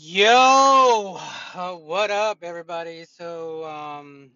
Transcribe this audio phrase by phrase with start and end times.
[0.00, 1.18] Yo,
[1.56, 3.04] uh, what up, everybody?
[3.04, 4.30] So, um,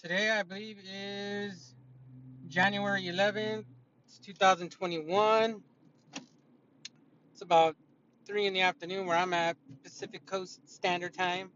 [0.00, 1.74] today I believe is
[2.48, 3.66] January 11th,
[4.06, 5.62] it's 2021.
[7.30, 7.76] It's about
[8.24, 11.50] 3 in the afternoon where I'm at Pacific Coast Standard Time,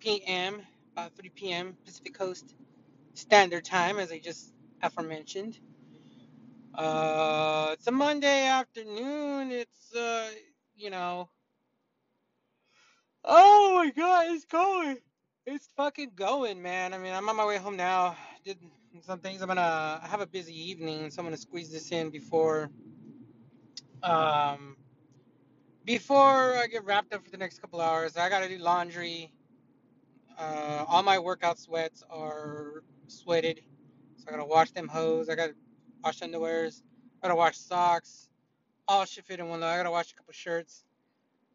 [0.00, 0.62] PM,
[0.94, 1.76] about 3 p.m.
[1.84, 2.56] Pacific Coast
[3.14, 4.52] Standard Time, as I just
[4.82, 5.60] aforementioned.
[6.74, 9.52] Uh, it's a Monday afternoon.
[9.52, 10.28] It's, uh,
[10.74, 11.28] you know,
[13.24, 14.98] Oh my god, it's going.
[15.46, 16.92] It's fucking going, man.
[16.92, 18.16] I mean, I'm on my way home now.
[18.44, 18.58] Did
[19.02, 19.42] some things.
[19.42, 22.70] I'm gonna I have a busy evening, so I'm gonna squeeze this in before
[24.02, 24.76] um
[25.84, 28.16] before I get wrapped up for the next couple hours.
[28.16, 29.32] I gotta do laundry.
[30.36, 33.60] Uh, all my workout sweats are sweated,
[34.16, 35.28] so I gotta wash them hose.
[35.28, 35.54] I gotta
[36.02, 36.82] wash underwears.
[37.22, 38.28] I gotta wash socks.
[38.88, 39.68] All should fit in one load.
[39.68, 40.84] I gotta wash a couple shirts.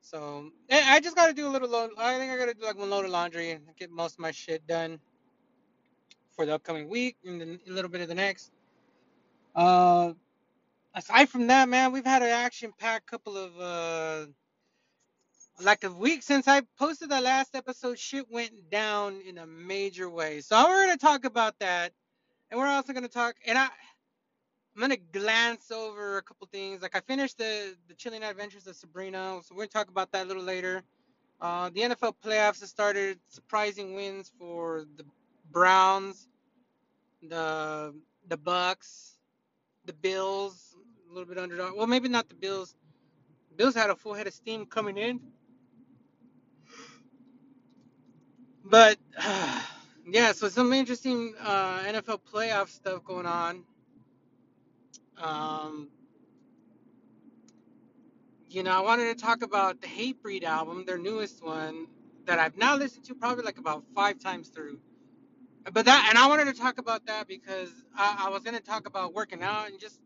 [0.01, 1.69] So I just gotta do a little.
[1.69, 4.19] Load, I think I gotta do like one load of laundry and get most of
[4.19, 4.99] my shit done
[6.35, 8.52] for the upcoming week and then a little bit of the next.
[9.55, 10.13] Uh,
[10.94, 14.25] aside from that, man, we've had an action-packed couple of uh,
[15.61, 17.97] like a week since I posted the last episode.
[18.00, 20.41] Shit went down in a major way.
[20.41, 21.91] So we're gonna talk about that,
[22.52, 23.35] and we're also gonna talk.
[23.45, 23.69] And I,
[24.78, 26.83] I'm gonna glance over a couple things.
[26.83, 30.25] Like I finished the the Chilling Adventures of Sabrina, so we're gonna talk about that
[30.25, 30.84] a little later.
[31.42, 33.19] Uh, the NFL playoffs have started.
[33.28, 35.03] Surprising wins for the
[35.52, 36.30] Browns,
[37.23, 37.95] the
[38.28, 39.14] the Bucs,
[39.86, 40.75] the Bills.
[41.09, 41.75] A little bit underdog.
[41.75, 42.75] Well, maybe not the Bills.
[43.56, 45.19] Bills had a full head of steam coming in,
[48.66, 48.97] but
[50.08, 50.34] yeah.
[50.34, 53.64] So some interesting uh, NFL playoff stuff going on.
[55.21, 55.89] Um,
[58.49, 61.87] you know, I wanted to talk about the Hatebreed album, their newest one,
[62.25, 64.79] that I've now listened to probably like about five times through.
[65.71, 68.88] But that, and I wanted to talk about that because I, I was gonna talk
[68.88, 70.00] about working out and just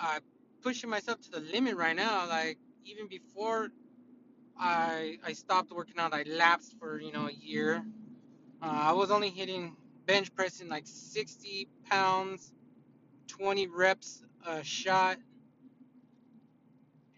[0.00, 0.20] uh,
[0.62, 2.28] pushing myself to the limit right now.
[2.28, 3.70] Like even before
[4.58, 7.84] I I stopped working out, I lapsed for you know a year.
[8.62, 9.76] Uh, I was only hitting
[10.06, 12.52] bench pressing like 60 pounds,
[13.38, 15.18] 20 reps a shot,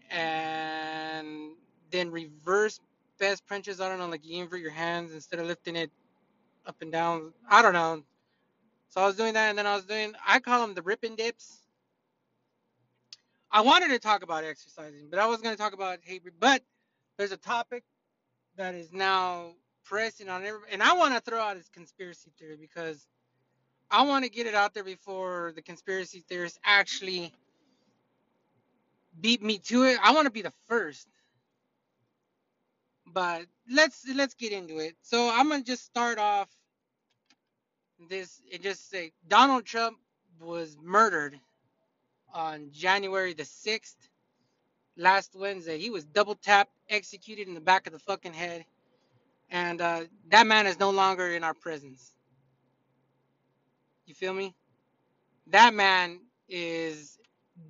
[0.09, 1.51] and
[1.91, 2.79] then reverse
[3.19, 3.81] best punches.
[3.81, 5.91] I don't know, like you invert your hands instead of lifting it
[6.65, 7.33] up and down.
[7.49, 8.03] I don't know.
[8.89, 11.15] So I was doing that, and then I was doing I call them the ripping
[11.15, 11.59] dips.
[13.51, 16.23] I wanted to talk about exercising, but I was going to talk about hate.
[16.39, 16.63] But
[17.17, 17.83] there's a topic
[18.57, 19.53] that is now
[19.85, 23.07] pressing on everybody, and I want to throw out this conspiracy theory because
[23.91, 27.33] I want to get it out there before the conspiracy theorists actually
[29.19, 29.99] beat me to it.
[30.03, 31.07] I want to be the first.
[33.05, 34.95] But let's let's get into it.
[35.01, 36.49] So I'm gonna just start off
[38.09, 39.97] this and just say Donald Trump
[40.41, 41.39] was murdered
[42.33, 43.95] on January the 6th,
[44.97, 45.79] last Wednesday.
[45.79, 48.65] He was double tapped, executed in the back of the fucking head.
[49.49, 52.13] And uh, that man is no longer in our presence.
[54.07, 54.55] You feel me?
[55.47, 57.19] That man is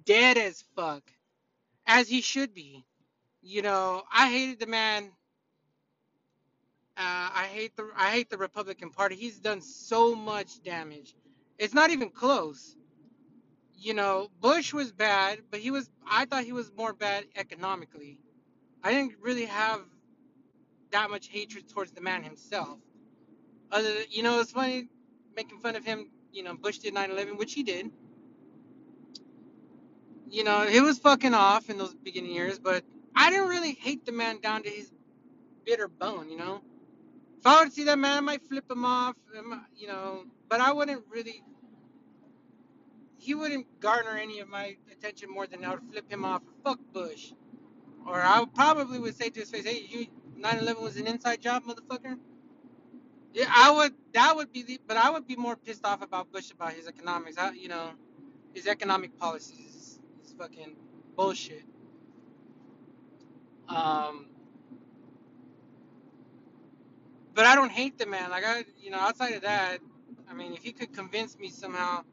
[0.05, 1.01] dead as fuck,
[1.87, 2.85] as he should be.
[3.41, 5.05] You know, I hated the man.
[6.95, 9.15] Uh, I hate the I hate the Republican Party.
[9.15, 11.15] He's done so much damage.
[11.57, 12.75] It's not even close.
[13.75, 18.19] You know, Bush was bad, but he was I thought he was more bad economically.
[18.83, 19.81] I didn't really have
[20.91, 22.77] that much hatred towards the man himself.
[23.71, 24.87] Other than, you know, it's funny
[25.35, 26.09] making fun of him.
[26.31, 27.91] You know, Bush did 9/11, which he did.
[30.29, 32.83] You know, he was fucking off in those beginning years, but
[33.15, 34.91] I didn't really hate the man down to his
[35.66, 36.29] bitter bone.
[36.29, 36.61] You know,
[37.39, 39.16] if I would see that man, I might flip him off.
[39.75, 41.43] You know, but I wouldn't really.
[43.17, 46.43] He wouldn't garner any of my attention more than I would flip him off.
[46.63, 47.33] Fuck Bush.
[48.05, 50.07] Or I probably would say to his face, "Hey, you
[50.37, 52.17] 9/11 was an inside job, motherfucker."
[53.37, 53.93] Yeah, I would.
[54.13, 54.81] That would be the.
[54.87, 57.37] But I would be more pissed off about Bush about his economics.
[57.37, 57.91] I, you know,
[58.55, 60.75] his economic policies is, is fucking
[61.16, 61.63] bullshit.
[63.69, 64.25] Um,
[67.35, 68.31] but I don't hate the man.
[68.31, 69.78] Like I, you know, outside of that,
[70.28, 72.05] I mean, if he could convince me somehow,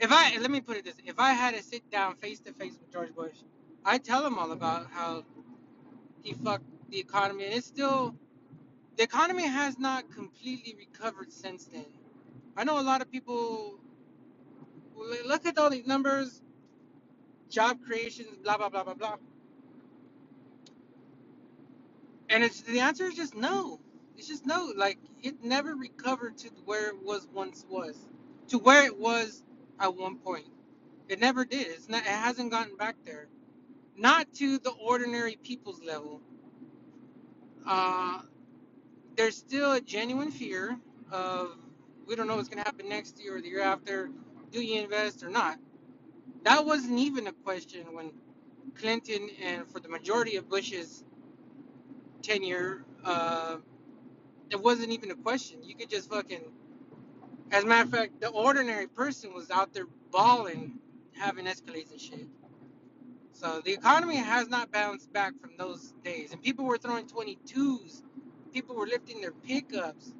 [0.00, 2.52] if I let me put it this, if I had to sit down face to
[2.52, 3.36] face with George Bush,
[3.84, 5.22] I'd tell him all about how
[6.24, 8.16] he fucked the economy, and it's still
[8.96, 11.86] the economy has not completely recovered since then.
[12.56, 13.78] I know a lot of people
[15.26, 16.42] look at all these numbers,
[17.50, 19.16] job creations, blah blah blah blah blah.
[22.28, 23.80] And it's the answer is just no.
[24.16, 24.72] It's just no.
[24.76, 27.96] Like it never recovered to where it was once was,
[28.48, 29.42] to where it was
[29.80, 30.46] at one point.
[31.08, 31.66] It never did.
[31.68, 32.02] It's not.
[32.02, 33.28] It hasn't gotten back there.
[33.96, 36.20] Not to the ordinary people's level.
[37.66, 38.20] Uh,
[39.16, 40.78] there's still a genuine fear
[41.10, 41.56] of
[42.06, 44.10] we don't know what's gonna happen next year or the year after.
[44.50, 45.58] Do you invest or not?
[46.44, 48.12] That wasn't even a question when
[48.74, 51.04] Clinton and for the majority of Bush's
[52.22, 53.56] tenure, uh,
[54.50, 55.62] it wasn't even a question.
[55.64, 56.42] You could just fucking,
[57.50, 60.78] as a matter of fact, the ordinary person was out there balling,
[61.12, 62.28] having escalades and shit.
[63.32, 68.02] So the economy has not bounced back from those days, and people were throwing 22s.
[68.54, 70.14] People were lifting their pickups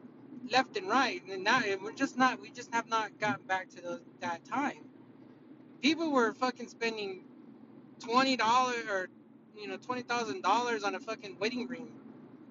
[0.50, 2.40] left and right, and now we're just not.
[2.40, 4.84] We just have not gotten back to those, that time.
[5.82, 7.24] People were fucking spending
[8.00, 9.08] twenty dollars or
[9.58, 11.88] you know twenty thousand dollars on a fucking wedding ring.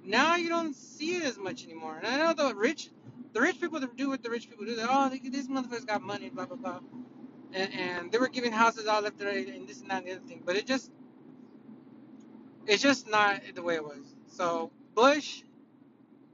[0.06, 1.98] Now you don't see it as much anymore.
[1.98, 2.90] And I know the rich,
[3.34, 4.76] the rich people do what the rich people do.
[4.76, 6.80] They're oh these motherfuckers got money, blah blah blah,
[7.54, 10.08] and, and they were giving houses all left and right and this and that and
[10.08, 10.44] the other thing.
[10.46, 10.92] But it just,
[12.68, 14.16] it's just not the way it was.
[14.28, 15.44] So Bush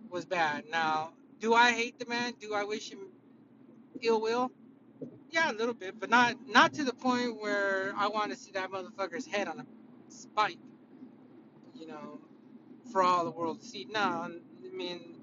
[0.09, 0.65] was bad.
[0.69, 2.33] Now, do I hate the man?
[2.39, 2.99] Do I wish him
[4.01, 4.51] ill will?
[5.31, 8.51] Yeah, a little bit, but not not to the point where I want to see
[8.53, 9.65] that motherfucker's head on a
[10.09, 10.57] spike,
[11.75, 12.19] you know,
[12.91, 13.87] for all the world to see.
[13.91, 14.29] No, I
[14.75, 15.15] mean,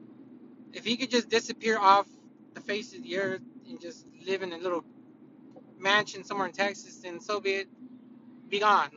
[0.72, 2.06] if he could just disappear off
[2.54, 4.84] the face of the earth and just live in a little
[5.78, 7.68] mansion somewhere in Texas, then so be it.
[8.48, 8.90] Be gone.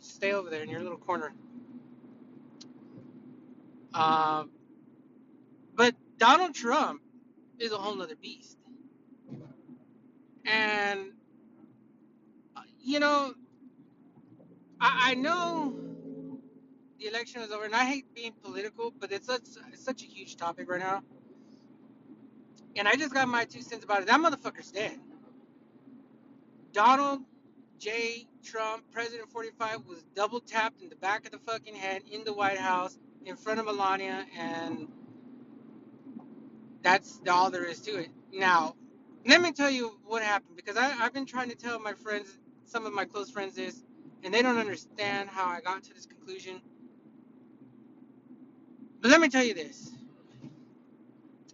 [0.00, 1.32] Stay over there in your little corner.
[3.94, 4.44] Uh,
[5.76, 7.02] but Donald Trump
[7.58, 8.58] is a whole nother beast.
[10.46, 11.12] And,
[12.56, 13.34] uh, you know,
[14.80, 15.74] I, I know
[16.98, 19.42] the election is over, and I hate being political, but it's such,
[19.72, 21.02] it's such a huge topic right now.
[22.76, 24.08] And I just got my two cents about it.
[24.08, 24.98] That motherfucker's dead.
[26.72, 27.20] Donald
[27.78, 28.26] J.
[28.42, 32.32] Trump, President 45, was double tapped in the back of the fucking head in the
[32.32, 34.88] White House in front of Melania, and
[36.84, 38.10] that's all there is to it.
[38.32, 38.76] Now,
[39.26, 42.38] let me tell you what happened because I, I've been trying to tell my friends,
[42.66, 43.84] some of my close friends, this,
[44.24, 46.62] and they don't understand how I got to this conclusion.
[49.02, 49.92] But let me tell you this.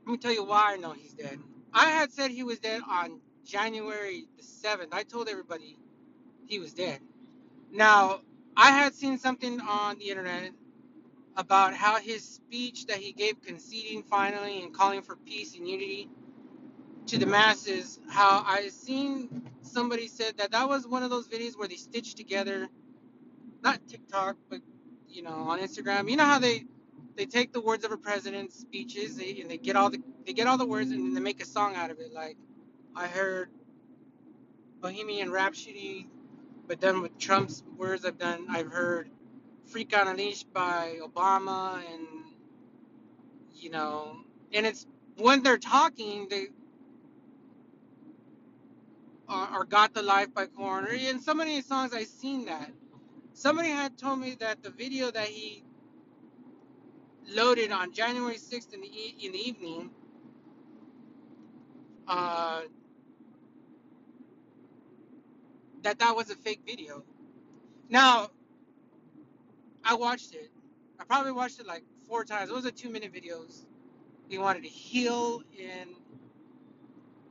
[0.07, 1.39] Let me tell you why I know he's dead.
[1.75, 4.93] I had said he was dead on January the 7th.
[4.93, 5.79] I told everybody
[6.47, 7.01] he was dead.
[7.73, 8.21] Now,
[8.57, 10.53] I had seen something on the internet
[11.37, 16.09] about how his speech that he gave conceding finally and calling for peace and unity
[17.07, 21.59] to the masses, how I seen somebody said that that was one of those videos
[21.59, 22.69] where they stitched together,
[23.63, 24.61] not TikTok, but
[25.09, 26.11] you know, on Instagram.
[26.11, 26.65] You know how they
[27.17, 30.47] they take the words of a president's speeches and they get all the they get
[30.49, 32.13] all the words and then they make a song out of it.
[32.13, 32.37] Like
[32.97, 33.51] I heard
[34.81, 36.09] Bohemian Rhapsody,
[36.69, 39.11] but then with Trump's words, I've done I've heard
[39.71, 42.07] Freak on a Leash by Obama, and
[43.55, 44.19] you know,
[44.55, 44.87] and it's
[45.19, 46.49] when they're talking they
[49.29, 52.71] or, Got the Life by Korn, and so many songs I've seen that.
[53.35, 55.65] Somebody had told me that the video that he
[57.29, 59.91] loaded on January 6th in the e- in the evening,
[62.09, 62.63] uh,
[65.83, 67.05] that that was a fake video.
[67.91, 68.31] Now
[69.85, 70.51] I watched it.
[70.99, 72.51] I probably watched it like four times.
[72.51, 73.65] It was a two minute videos.
[74.29, 75.91] He wanted to heal and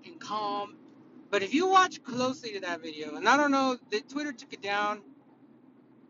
[0.05, 0.75] and calm.
[1.29, 4.53] But if you watch closely to that video, and I don't know, the Twitter took
[4.53, 5.01] it down,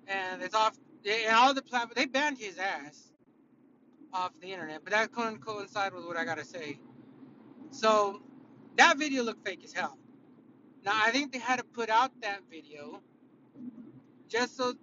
[0.07, 0.77] and it's off.
[1.05, 3.11] And all the platforms they banned his ass
[4.13, 4.83] off the internet.
[4.83, 6.79] But that couldn't coincide with what I gotta say.
[7.71, 8.21] So
[8.77, 9.97] that video looked fake as hell.
[10.83, 13.01] Now I think they had to put out that video
[14.27, 14.73] just so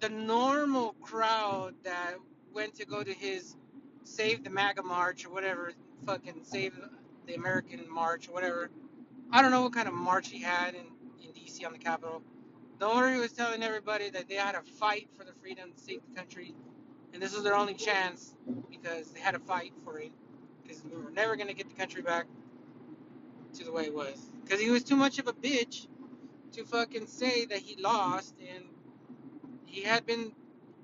[0.00, 2.16] the normal crowd that
[2.54, 3.56] went to go to his
[4.04, 5.72] Save the MAGA march or whatever,
[6.06, 6.74] fucking Save
[7.26, 8.70] the American march or whatever.
[9.30, 10.86] I don't know what kind of march he had in,
[11.22, 12.22] in DC on the Capitol.
[12.78, 16.00] The owner was telling everybody that they had to fight for the freedom to save
[16.08, 16.54] the country,
[17.12, 18.34] and this was their only chance
[18.70, 20.10] because they had to fight for it
[20.62, 22.26] because we were never going to get the country back
[23.54, 24.20] to the way it was.
[24.44, 25.86] Because he was too much of a bitch
[26.52, 28.64] to fucking say that he lost and
[29.72, 30.32] he had been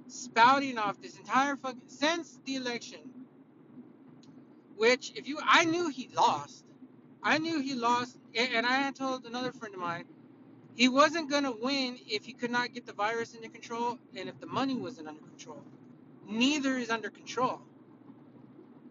[0.09, 3.00] spouting off this entire fucking since the election.
[4.76, 6.64] Which, if you, I knew he lost.
[7.23, 10.07] I knew he lost, and I had told another friend of mine
[10.76, 14.40] he wasn't gonna win if he could not get the virus under control and if
[14.40, 15.62] the money wasn't under control.
[16.28, 17.62] neither is under control.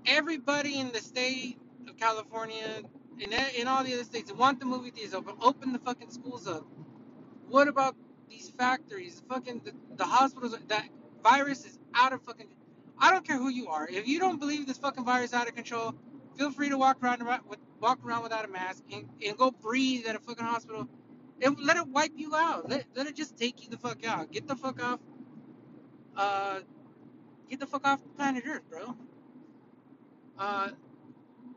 [0.05, 2.83] Everybody in the state of California,
[3.21, 5.35] and in all the other states, want the movie theaters open.
[5.41, 6.65] Open the fucking schools up.
[7.49, 7.95] What about
[8.29, 9.21] these factories?
[9.29, 10.57] Fucking the, the hospitals.
[10.67, 10.87] That
[11.23, 12.47] virus is out of fucking.
[12.99, 13.87] I don't care who you are.
[13.87, 15.93] If you don't believe this fucking virus is out of control,
[16.37, 20.05] feel free to walk around with walk around without a mask and, and go breathe
[20.07, 20.87] at a fucking hospital.
[21.41, 22.67] And let it wipe you out.
[22.67, 24.31] Let, let it just take you the fuck out.
[24.31, 24.99] Get the fuck off.
[26.15, 26.61] Uh,
[27.47, 28.95] get the fuck off planet Earth, bro.
[30.39, 30.69] Uh,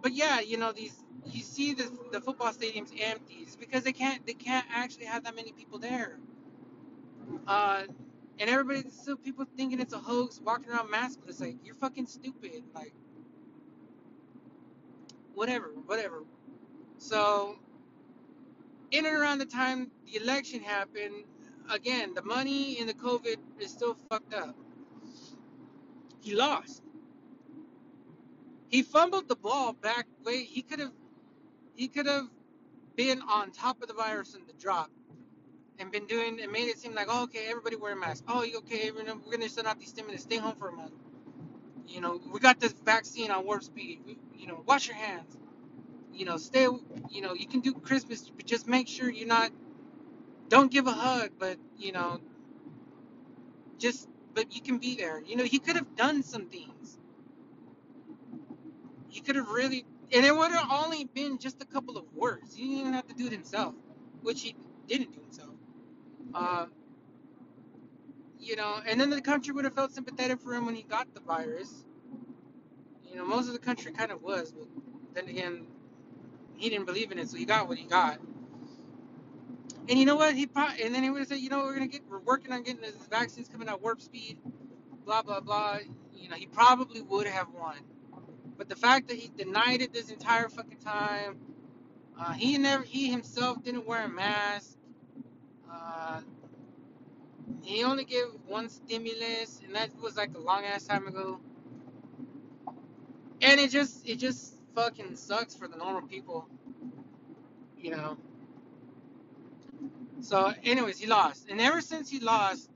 [0.03, 1.03] but yeah, you know these.
[1.27, 3.39] You see the the football stadiums empty.
[3.41, 6.19] It's because they can't they can't actually have that many people there.
[7.47, 7.83] Uh,
[8.39, 11.41] and everybody still people thinking it's a hoax, walking around maskless.
[11.41, 12.63] Like you're fucking stupid.
[12.75, 12.95] Like
[15.35, 16.23] whatever, whatever.
[16.99, 17.57] So
[18.91, 21.25] in and around the time the election happened,
[21.71, 24.57] again the money in the COVID is still fucked up.
[26.21, 26.83] He lost.
[28.69, 30.07] He fumbled the ball back.
[30.25, 30.93] Wait, he could have
[31.75, 32.29] he could have
[32.97, 34.91] been on top of the virus in the drop
[35.81, 38.25] and been doing and made it seem like oh okay everybody wear a mask.
[38.29, 40.93] Oh you okay we're gonna send out these stimulus stay home for a month.
[41.89, 44.01] You know we got this vaccine on warp speed.
[44.37, 45.37] You know wash your hands.
[46.13, 46.69] You know stay
[47.11, 49.51] you know you can do christmas but just make sure you're not
[50.49, 52.21] don't give a hug but you know
[53.79, 55.21] just but you can be there.
[55.23, 56.99] You know he could have done some things.
[59.09, 62.55] He could have really and it would have only been just a couple of words
[62.55, 63.75] he didn't even have to do it himself
[64.23, 64.57] which he
[64.89, 65.50] didn't do himself
[66.35, 66.67] uh,
[68.39, 71.13] you know, and then the country would have felt sympathetic for him when he got
[71.15, 71.85] the virus.
[73.09, 74.67] You know, most of the country kind of was, but
[75.15, 75.67] then again,
[76.57, 78.19] he didn't believe in it, so he got what he got.
[79.89, 80.35] And you know what?
[80.35, 82.53] He probably, and then he would have said, you know, we're gonna get, we're working
[82.53, 84.39] on getting this vaccines coming out warp speed,
[85.05, 85.79] blah blah blah.
[86.15, 87.77] You know, he probably would have won.
[88.57, 91.39] But the fact that he denied it this entire fucking time,
[92.21, 94.77] uh, he never, he himself didn't wear a mask.
[95.71, 96.21] Uh,
[97.63, 101.41] he only gave one stimulus, and that was like a long ass time ago.
[103.43, 106.47] And it just, it just fucking sucks for the normal people,
[107.79, 108.19] you know.
[110.21, 112.69] So, anyways, he lost, and ever since he lost,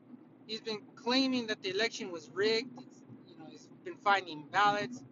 [0.47, 2.81] he's been claiming that the election was rigged.
[2.81, 5.03] It's, you know, he's been finding ballots.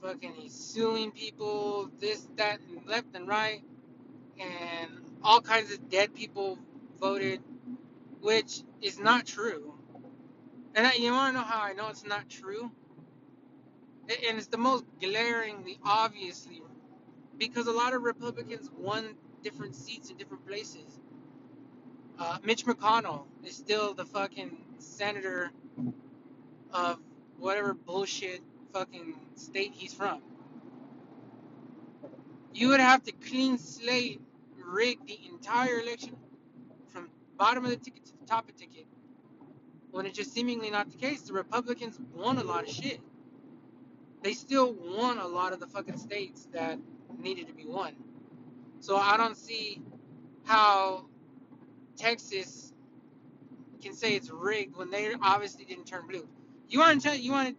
[0.00, 3.62] Fucking, he's suing people, this, that, and left and right,
[4.40, 4.90] and
[5.22, 6.58] all kinds of dead people
[7.00, 7.40] voted,
[8.20, 9.74] which is not true.
[10.74, 12.70] And I, you want to know how I know it's not true?
[14.08, 16.62] And it's the most glaringly, obviously,
[17.36, 20.98] because a lot of Republicans won different seats in different places.
[22.18, 25.50] Uh, Mitch McConnell is still the fucking senator
[26.72, 26.98] of
[27.38, 28.40] whatever bullshit
[28.72, 30.20] fucking state he's from.
[32.54, 34.20] You would have to clean slate
[34.64, 36.16] rig the entire election
[37.38, 38.86] bottom of the ticket to the top of the ticket.
[39.90, 43.00] When it's just seemingly not the case, the Republicans won a lot of shit.
[44.22, 46.78] They still won a lot of the fucking states that
[47.18, 47.94] needed to be won.
[48.80, 49.80] So I don't see
[50.44, 51.06] how
[51.96, 52.72] Texas
[53.80, 56.26] can say it's rigged when they obviously didn't turn blue.
[56.68, 57.56] You want to tell you want to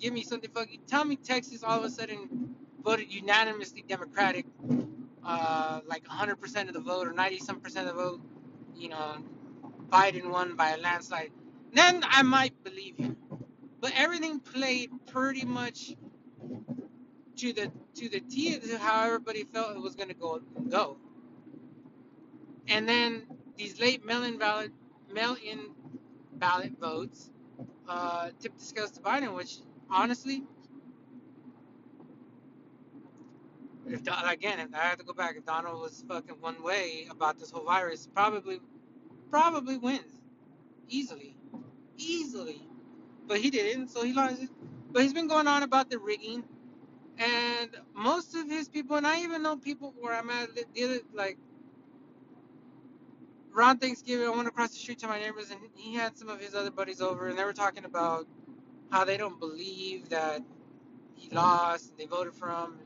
[0.00, 0.80] give me something fucking?
[0.86, 4.46] Tell me Texas all of a sudden voted unanimously Democratic,
[5.24, 8.20] uh, like 100% of the vote or 90 some percent of the vote
[8.80, 9.18] you know,
[9.88, 11.30] Biden won by a landslide,
[11.72, 13.16] then I might believe you.
[13.80, 15.94] But everything played pretty much
[17.36, 20.96] to the to the T to how everybody felt it was gonna go go.
[22.68, 24.72] And then these late mail-in ballot
[25.12, 25.70] mail-in
[26.34, 27.30] ballot votes
[27.88, 29.58] uh, tipped the scales to Biden, which
[29.90, 30.44] honestly,
[33.92, 37.38] if again, if I have to go back, if Donald was fucking one way about
[37.38, 38.60] this whole virus, probably
[39.30, 40.20] probably wins
[40.88, 41.36] easily,
[41.96, 42.62] easily.
[43.26, 44.42] But he didn't, so he lost.
[44.92, 46.44] But he's been going on about the rigging,
[47.18, 50.50] and most of his people, and I even know people where I'm at,
[51.14, 51.38] like
[53.56, 56.40] around Thanksgiving, I went across the street to my neighbors, and he had some of
[56.40, 58.26] his other buddies over, and they were talking about
[58.90, 60.42] how they don't believe that
[61.14, 62.78] he lost, and they voted for him,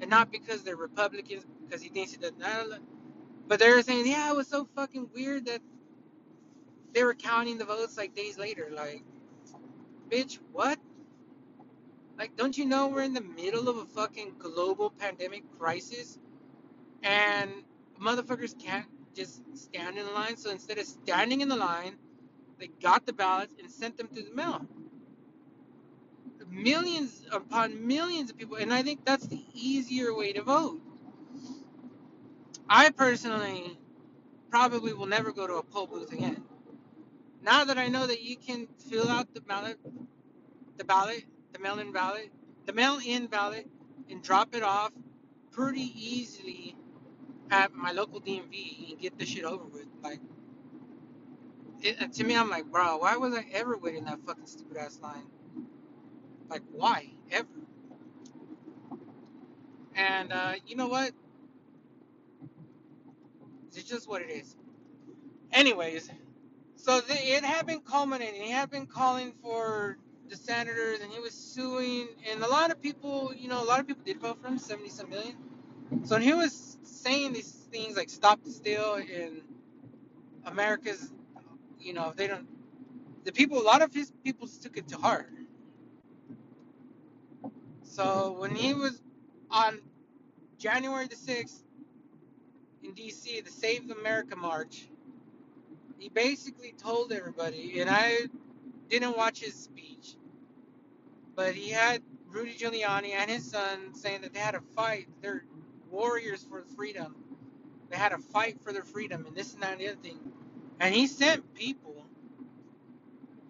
[0.00, 2.82] and not because they're Republicans, because he thinks he doesn't.
[3.48, 5.60] But they were saying, yeah, it was so fucking weird that
[6.94, 8.70] they were counting the votes like days later.
[8.72, 9.04] Like,
[10.10, 10.78] bitch, what?
[12.18, 16.18] Like, don't you know we're in the middle of a fucking global pandemic crisis?
[17.02, 17.50] And
[18.00, 20.36] motherfuckers can't just stand in the line.
[20.36, 21.96] So instead of standing in the line,
[22.58, 24.66] they got the ballots and sent them through the mail.
[26.54, 30.80] Millions upon millions of people, and I think that's the easier way to vote.
[32.68, 33.78] I personally
[34.50, 36.44] probably will never go to a poll booth again.
[37.42, 39.78] Now that I know that you can fill out the ballot,
[40.78, 42.30] the ballot, the mail-in ballot,
[42.66, 43.66] the mail-in ballot,
[44.08, 44.92] and drop it off
[45.50, 46.76] pretty easily
[47.50, 49.86] at my local DMV and get the shit over with.
[50.02, 50.20] Like,
[51.82, 54.98] it, to me, I'm like, bro, why was I ever waiting that fucking stupid ass
[55.02, 55.26] line?
[56.50, 57.48] Like, why ever?
[59.96, 61.12] And uh, you know what?
[63.74, 64.56] It's just what it is.
[65.52, 66.10] Anyways,
[66.76, 68.42] so the, it had been culminating.
[68.42, 69.98] He had been calling for
[70.28, 72.08] the senators, and he was suing.
[72.30, 74.58] And a lot of people, you know, a lot of people did vote for him,
[74.58, 75.36] seventy some million.
[76.04, 79.42] So he was saying these things like "Stop the Steal" and
[80.46, 81.12] America's,
[81.80, 82.46] you know, they don't,
[83.24, 85.30] the people, a lot of his people took it to heart.
[87.94, 89.00] So when he was
[89.52, 89.78] on
[90.58, 91.62] January the sixth
[92.82, 94.88] in D.C., the Save America March,
[95.96, 98.22] he basically told everybody, and I
[98.88, 100.16] didn't watch his speech,
[101.36, 105.06] but he had Rudy Giuliani and his son saying that they had to fight.
[105.22, 105.44] They're
[105.88, 107.14] warriors for freedom.
[107.90, 110.18] They had to fight for their freedom and this and that and the other thing.
[110.80, 112.06] And he sent people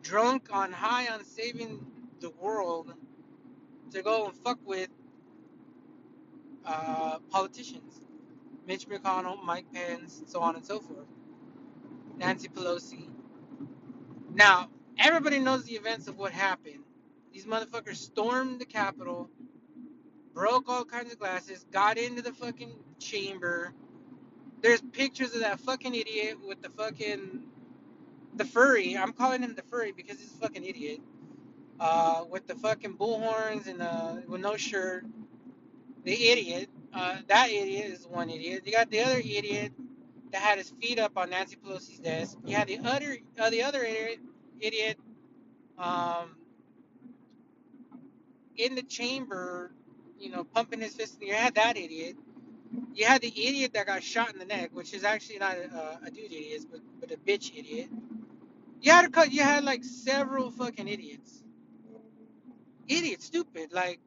[0.02, 1.86] drunk on high on saving
[2.20, 2.92] the world
[3.92, 4.88] to go and fuck with
[6.66, 8.00] uh, politicians.
[8.66, 11.06] Mitch McConnell, Mike Pence, so on and so forth.
[12.16, 13.08] Nancy Pelosi.
[14.34, 16.80] Now, everybody knows the events of what happened.
[17.32, 19.30] These motherfuckers stormed the Capitol,
[20.34, 23.72] broke all kinds of glasses, got into the fucking chamber.
[24.62, 27.42] There's pictures of that fucking idiot with the fucking
[28.36, 28.96] the furry.
[28.96, 31.00] I'm calling him the furry because he's a fucking idiot.
[31.80, 35.04] Uh, with the fucking bullhorns and uh, with no shirt.
[36.04, 36.70] The idiot.
[36.92, 38.62] Uh, that idiot is one idiot.
[38.66, 39.72] You got the other idiot
[40.32, 42.38] that had his feet up on Nancy Pelosi's desk.
[42.44, 44.20] You had the other, uh, the other idiot,
[44.60, 44.98] idiot,
[45.78, 46.36] um,
[48.56, 49.72] in the chamber,
[50.18, 51.18] you know, pumping his fist.
[51.20, 52.16] You had that idiot.
[52.94, 55.98] You had the idiot that got shot in the neck, which is actually not a,
[56.06, 57.88] a dude idiot, but but a bitch idiot.
[58.82, 59.30] You had a.
[59.30, 61.43] You had like several fucking idiots.
[62.88, 64.00] Idiot, stupid, like.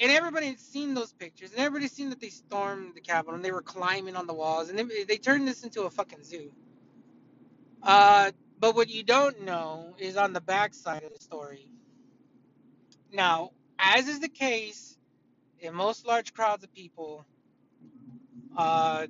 [0.00, 3.44] And everybody had seen those pictures, and everybody seen that they stormed the Capitol and
[3.44, 6.52] they were climbing on the walls, and they, they turned this into a fucking zoo.
[7.82, 11.68] Uh, but what you don't know is on the backside of the story.
[13.12, 14.96] Now, as is the case
[15.60, 17.24] in most large crowds of people,
[18.56, 19.06] uh,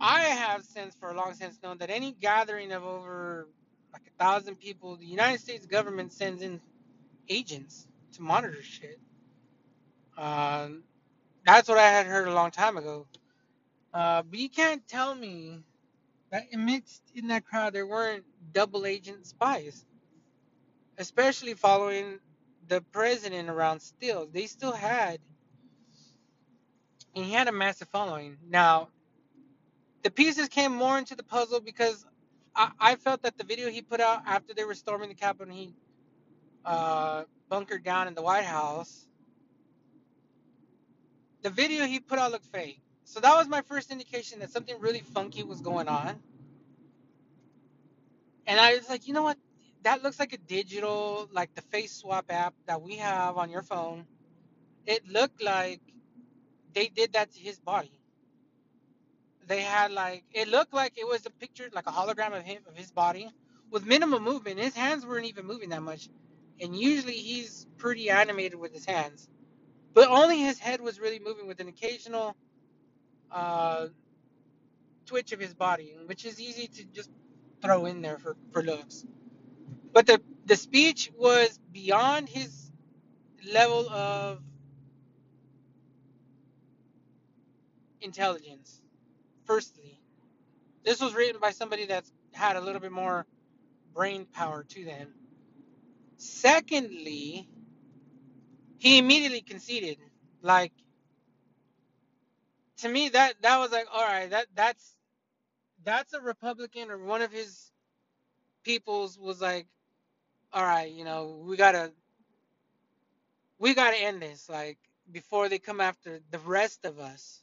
[0.00, 3.48] I have since for a long since known that any gathering of over
[3.96, 6.60] like a thousand people, the United States government sends in
[7.30, 9.00] agents to monitor shit.
[10.18, 10.82] Um,
[11.46, 13.06] that's what I had heard a long time ago.
[13.94, 15.60] Uh, but you can't tell me
[16.30, 19.86] that amidst in that crowd there weren't double agent spies,
[20.98, 22.18] especially following
[22.68, 24.28] the president around still.
[24.30, 25.20] They still had,
[27.14, 28.36] and he had a massive following.
[28.46, 28.88] Now,
[30.02, 32.04] the pieces came more into the puzzle because
[32.56, 35.52] I, I felt that the video he put out after they were storming the Capitol
[35.52, 35.74] and he
[36.64, 39.06] uh, bunkered down in the White House,
[41.42, 42.80] the video he put out looked fake.
[43.04, 46.18] So that was my first indication that something really funky was going on.
[48.46, 49.36] And I was like, you know what?
[49.82, 53.62] That looks like a digital, like the face swap app that we have on your
[53.62, 54.06] phone.
[54.86, 55.80] It looked like
[56.72, 58.00] they did that to his body.
[59.46, 62.62] They had like it looked like it was a picture, like a hologram of him
[62.68, 63.30] of his body
[63.70, 64.60] with minimal movement.
[64.60, 66.08] His hands weren't even moving that much,
[66.60, 69.28] and usually he's pretty animated with his hands,
[69.94, 72.36] but only his head was really moving with an occasional
[73.32, 73.88] uh,
[75.06, 77.10] twitch of his body, which is easy to just
[77.62, 79.06] throw in there for for looks.
[79.92, 82.70] But the the speech was beyond his
[83.52, 84.40] level of
[88.02, 88.82] intelligence.
[89.46, 90.00] Firstly,
[90.84, 93.26] this was written by somebody that's had a little bit more
[93.94, 95.08] brain power to them.
[96.18, 97.48] Secondly,
[98.78, 99.98] he immediately conceded.
[100.42, 100.72] Like
[102.78, 104.96] to me, that that was like, all right, that that's
[105.84, 107.72] that's a Republican or one of his
[108.64, 109.66] peoples was like,
[110.52, 111.92] all right, you know, we gotta
[113.58, 114.78] we gotta end this like
[115.12, 117.42] before they come after the rest of us.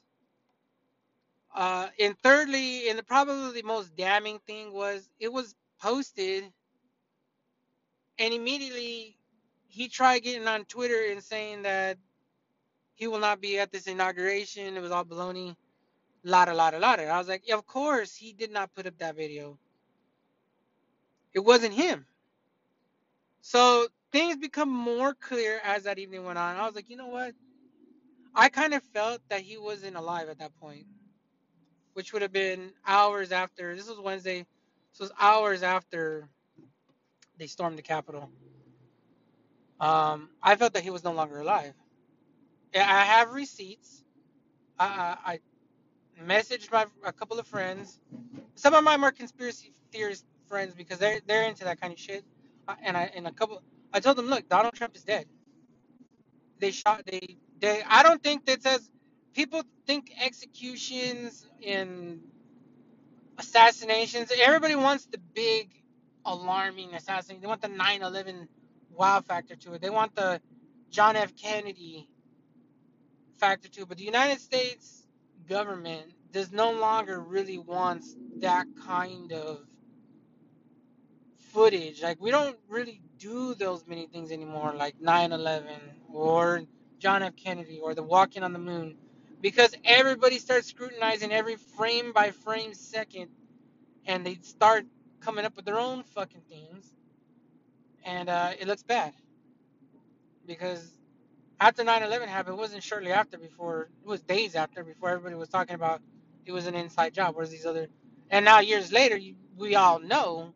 [1.53, 6.45] Uh, and thirdly, and the probably the most damning thing was it was posted,
[8.19, 9.17] and immediately
[9.67, 11.97] he tried getting on Twitter and saying that
[12.95, 14.77] he will not be at this inauguration.
[14.77, 15.55] It was all baloney.
[16.23, 17.07] Lotta, lotta, lotta.
[17.07, 19.59] I was like, of course he did not put up that video.
[21.33, 22.05] It wasn't him.
[23.41, 26.55] So things become more clear as that evening went on.
[26.55, 27.33] I was like, you know what?
[28.35, 30.85] I kind of felt that he wasn't alive at that point,
[31.93, 33.75] which would have been hours after.
[33.75, 34.39] This was Wednesday.
[34.41, 36.29] It was hours after
[37.39, 38.29] they stormed the Capitol.
[39.79, 41.73] Um, I felt that he was no longer alive.
[42.75, 44.03] I have receipts.
[44.79, 45.39] I, I, I
[46.25, 47.99] messaged my a couple of friends.
[48.55, 52.25] Some of my more conspiracy theorist friends because they're they're into that kind of shit.
[52.67, 53.61] Uh, And I and a couple,
[53.93, 55.25] I told them, look, Donald Trump is dead.
[56.59, 57.03] They shot.
[57.05, 57.83] They they.
[57.87, 58.91] I don't think that says
[59.33, 62.21] people think executions and
[63.37, 64.31] assassinations.
[64.37, 65.69] Everybody wants the big,
[66.25, 67.41] alarming assassination.
[67.41, 68.47] They want the 9/11
[68.91, 69.81] wow factor to it.
[69.81, 70.41] They want the
[70.89, 71.35] John F.
[71.35, 72.09] Kennedy
[73.39, 73.89] factor to it.
[73.89, 75.07] But the United States
[75.47, 79.61] government does no longer really wants that kind of
[81.37, 82.01] footage.
[82.01, 86.63] Like we don't really do those many things anymore, like 9/11 or
[86.99, 87.35] John F.
[87.35, 88.97] Kennedy or the walking on the moon,
[89.43, 93.29] because everybody starts scrutinizing every frame by frame second,
[94.07, 94.85] and they start
[95.21, 96.93] coming up with their own fucking things,
[98.05, 99.13] and uh, it looks bad
[100.47, 100.91] because
[101.59, 105.49] after 9/11 happened, it wasn't shortly after before it was days after before everybody was
[105.49, 106.01] talking about
[106.45, 107.35] it was an inside job.
[107.35, 107.89] Whereas these other,
[108.31, 109.19] and now years later,
[109.57, 110.53] we all know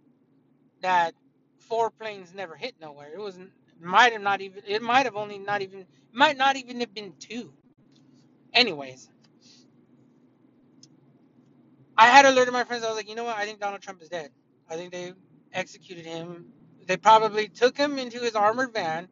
[0.81, 1.13] that
[1.59, 3.11] four planes never hit nowhere.
[3.13, 3.51] It wasn't.
[3.81, 4.63] Might have not even.
[4.67, 5.85] It might have only not even.
[6.13, 7.53] Might not even have been two.
[8.57, 9.07] Anyways,
[11.95, 12.83] I had alerted my friends.
[12.83, 13.37] I was like, you know what?
[13.37, 14.31] I think Donald Trump is dead.
[14.69, 15.13] I think they
[15.53, 16.47] executed him.
[16.87, 19.09] They probably took him into his armored van,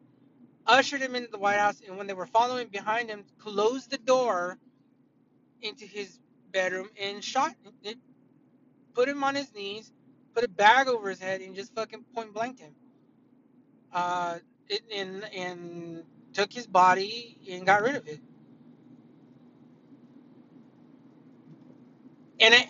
[0.66, 3.98] ushered him into the White House, and when they were following behind him, closed the
[3.98, 4.58] door
[5.62, 6.18] into his
[6.52, 7.54] bedroom and shot.
[7.84, 7.98] It
[8.94, 9.92] put him on his knees,
[10.34, 12.72] put a bag over his head, and just fucking point blanked him.
[13.92, 16.04] Uh, it, and and
[16.34, 18.20] took his body and got rid of it.
[22.40, 22.68] And it,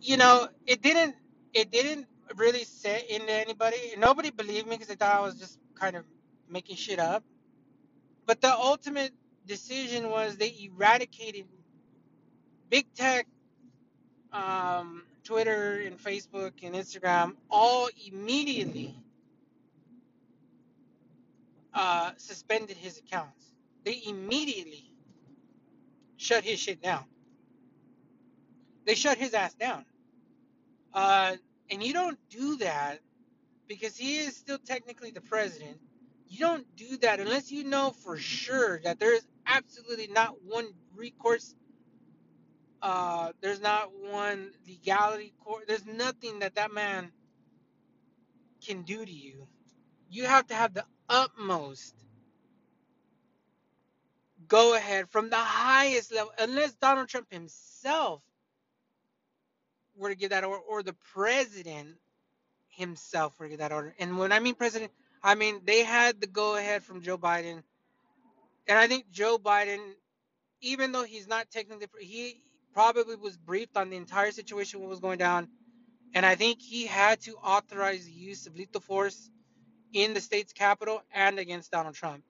[0.00, 1.16] you know, it didn't
[1.54, 3.76] it didn't really set into anybody.
[3.98, 6.04] Nobody believed me because they thought I was just kind of
[6.48, 7.24] making shit up.
[8.26, 9.12] But the ultimate
[9.46, 11.46] decision was they eradicated
[12.70, 13.26] big tech,
[14.32, 18.94] um, Twitter and Facebook and Instagram all immediately
[21.74, 23.52] uh, suspended his accounts.
[23.84, 24.84] They immediately
[26.16, 27.04] shut his shit down.
[28.84, 29.84] They shut his ass down.
[30.92, 31.36] Uh,
[31.70, 33.00] and you don't do that
[33.68, 35.78] because he is still technically the president.
[36.28, 40.66] You don't do that unless you know for sure that there is absolutely not one
[40.94, 41.54] recourse.
[42.80, 45.64] Uh, there's not one legality court.
[45.68, 47.12] There's nothing that that man
[48.66, 49.46] can do to you.
[50.10, 51.94] You have to have the utmost
[54.48, 58.22] go ahead from the highest level, unless Donald Trump himself
[59.96, 61.96] were to give that order, or the president
[62.68, 63.94] himself were to give that order.
[63.98, 67.62] And when I mean president, I mean they had the go ahead from Joe Biden,
[68.68, 69.80] and I think Joe Biden,
[70.60, 75.00] even though he's not technically, he probably was briefed on the entire situation, what was
[75.00, 75.48] going down,
[76.14, 79.30] and I think he had to authorize the use of lethal force
[79.92, 82.24] in the state's capital and against Donald Trump.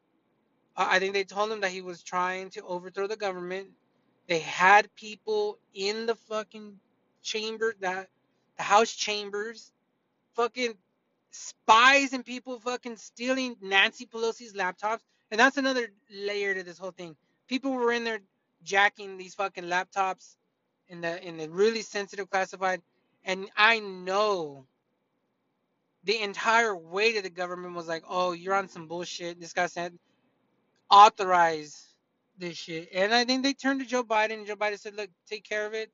[0.76, 3.68] I think they told him that he was trying to overthrow the government.
[4.26, 6.78] They had people in the fucking
[7.22, 8.08] chamber, that
[8.56, 9.72] the House chambers,
[10.34, 10.74] fucking
[11.30, 15.00] spies and people fucking stealing Nancy Pelosi's laptops.
[15.30, 17.16] And that's another layer to this whole thing.
[17.48, 18.20] People were in there
[18.62, 20.36] jacking these fucking laptops
[20.88, 22.82] in the in the really sensitive classified.
[23.24, 24.66] And I know
[26.04, 29.40] the entire weight of the government was like, oh, you're on some bullshit.
[29.40, 29.98] This guy said
[30.90, 31.94] authorize
[32.38, 32.88] this shit.
[32.92, 35.74] And I think they turned to Joe Biden Joe Biden said, look, take care of
[35.74, 35.90] it.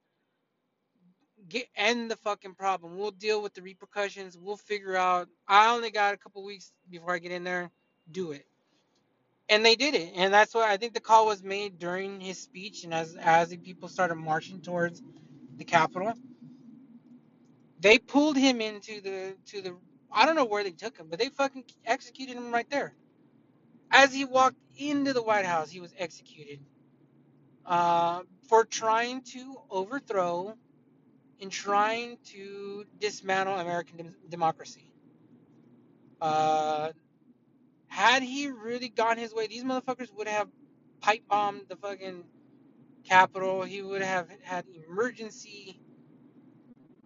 [1.49, 2.97] Get end the fucking problem.
[2.99, 4.37] We'll deal with the repercussions.
[4.39, 7.71] We'll figure out I only got a couple weeks before I get in there.
[8.11, 8.47] Do it.
[9.49, 10.13] And they did it.
[10.15, 13.49] And that's why I think the call was made during his speech and as as
[13.49, 15.03] the people started marching towards
[15.57, 16.15] the Capitol.
[17.81, 19.77] They pulled him into the to the
[20.13, 22.95] I don't know where they took him, but they fucking executed him right there.
[23.91, 26.61] As he walked into the White House, he was executed
[27.65, 30.55] uh, for trying to overthrow
[31.41, 34.93] and trying to dismantle American dem- democracy.
[36.21, 36.91] Uh,
[37.89, 40.49] Had he really gone his way, these motherfuckers would have
[41.01, 42.25] pipe bombed the fucking
[43.05, 43.63] Capitol.
[43.63, 45.81] He would have had emergency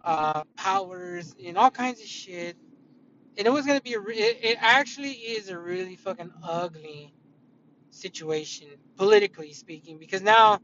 [0.03, 2.57] uh, powers and all kinds of shit.
[3.37, 3.99] And it was gonna be a.
[3.99, 7.13] Re- it, it actually is a really fucking ugly
[7.91, 10.61] situation politically speaking because now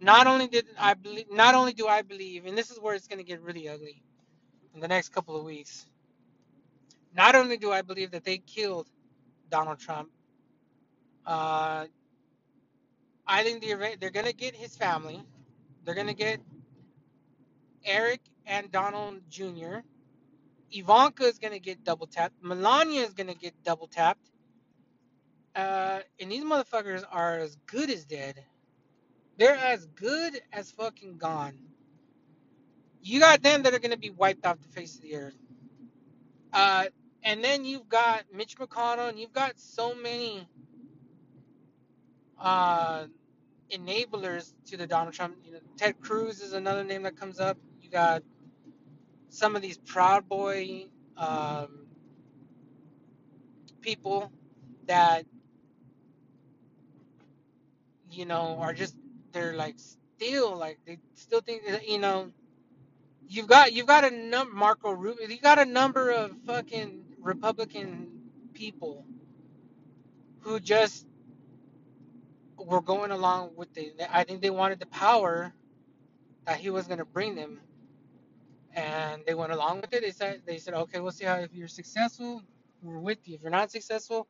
[0.00, 3.08] not only did I believe, not only do I believe, and this is where it's
[3.08, 4.02] gonna get really ugly
[4.74, 5.86] in the next couple of weeks.
[7.14, 8.88] Not only do I believe that they killed
[9.50, 10.10] Donald Trump,
[11.26, 11.86] uh,
[13.26, 15.22] I think they're they're gonna get his family.
[15.84, 16.40] They're gonna get
[17.84, 19.78] Eric and Donald Jr.
[20.72, 22.34] Ivanka is gonna get double tapped.
[22.42, 24.30] Melania is gonna get double tapped.
[25.56, 28.44] Uh, and these motherfuckers are as good as dead.
[29.38, 31.54] They're as good as fucking gone.
[33.02, 35.38] You got them that are gonna be wiped off the face of the earth.
[36.52, 36.86] Uh,
[37.22, 40.48] and then you've got Mitch McConnell, and you've got so many
[42.40, 43.06] uh,
[43.72, 45.36] enablers to the Donald Trump.
[45.44, 47.58] You know, Ted Cruz is another name that comes up.
[47.82, 48.22] You got
[49.30, 51.86] some of these Proud Boy um,
[53.80, 54.32] people
[54.86, 55.24] that
[58.10, 58.96] you know are just
[59.32, 59.58] they're mm-hmm.
[59.58, 59.76] like
[60.16, 62.30] still like they still think that you know
[63.28, 65.28] you've got you've got a number Marco Rubio.
[65.28, 68.08] You got a number of fucking Republican
[68.54, 69.04] people
[70.40, 71.06] who just
[72.56, 73.92] were going along with the.
[74.10, 75.52] I think they wanted the power
[76.46, 77.60] that he was going to bring them,
[78.74, 80.02] and they went along with it.
[80.02, 82.42] They said they said, okay, we'll see how if you're successful,
[82.82, 83.34] we're with you.
[83.36, 84.26] If you're not successful,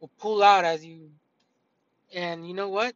[0.00, 1.10] we'll pull out as you.
[2.14, 2.94] And you know what?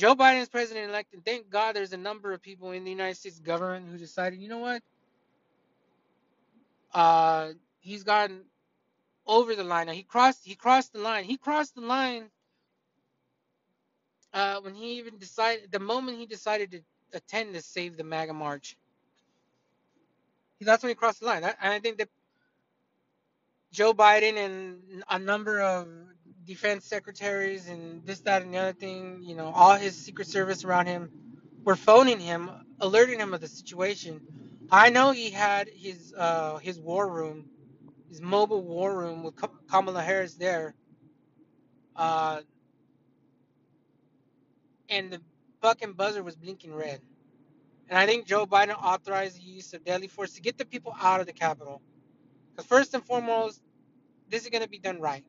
[0.00, 2.90] Joe Biden is president elect, and thank God there's a number of people in the
[2.90, 4.82] United States government who decided, you know what?
[6.94, 8.40] Uh, he's gotten
[9.26, 9.88] over the line.
[9.88, 10.40] Now, he crossed.
[10.42, 11.24] He crossed the line.
[11.24, 12.30] He crossed the line
[14.32, 15.70] uh, when he even decided.
[15.70, 16.80] The moment he decided to
[17.12, 18.78] attend to save the MAGA march,
[20.62, 21.44] that's when he crossed the line.
[21.44, 22.08] and I think that
[23.70, 25.88] Joe Biden and a number of
[26.46, 30.64] defense secretaries and this, that, and the other thing, you know, all his Secret Service
[30.64, 31.10] around him
[31.64, 32.50] were phoning him,
[32.80, 34.20] alerting him of the situation.
[34.70, 37.50] I know he had his uh, his war room,
[38.08, 39.34] his mobile war room with
[39.68, 40.74] Kamala Harris there,
[41.96, 42.40] uh,
[44.88, 45.20] and the
[45.62, 47.00] fucking buzzer was blinking red.
[47.88, 50.94] And I think Joe Biden authorized the use of deadly force to get the people
[51.00, 51.82] out of the Capitol.
[52.52, 53.60] Because first and foremost,
[54.28, 55.24] this is going to be done right.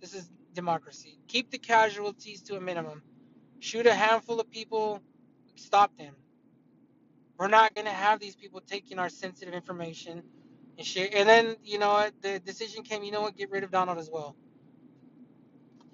[0.00, 1.18] This is democracy.
[1.28, 3.02] Keep the casualties to a minimum.
[3.60, 5.00] Shoot a handful of people,
[5.54, 6.14] stop them.
[7.38, 10.22] We're not going to have these people taking our sensitive information
[10.78, 11.08] and share.
[11.12, 12.12] And then, you know what?
[12.22, 13.36] The decision came, you know what?
[13.36, 14.36] Get rid of Donald as well.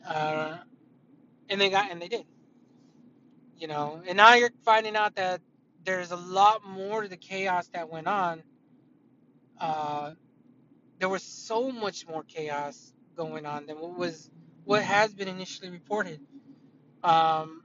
[0.06, 0.58] Uh,
[1.48, 2.24] and they got, and they did.
[3.56, 5.40] You know, and now you're finding out that
[5.84, 8.42] there's a lot more to the chaos that went on.
[9.60, 10.12] Uh,
[10.98, 14.30] there was so much more chaos going on than what was
[14.68, 16.20] what has been initially reported.
[17.02, 17.62] Um,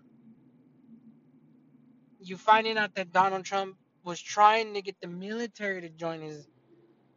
[2.21, 6.47] you finding out that Donald Trump was trying to get the military to join his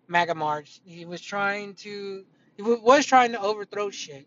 [0.08, 0.80] MAGA march.
[0.84, 2.24] He was trying to
[2.56, 4.26] he was trying to overthrow shit.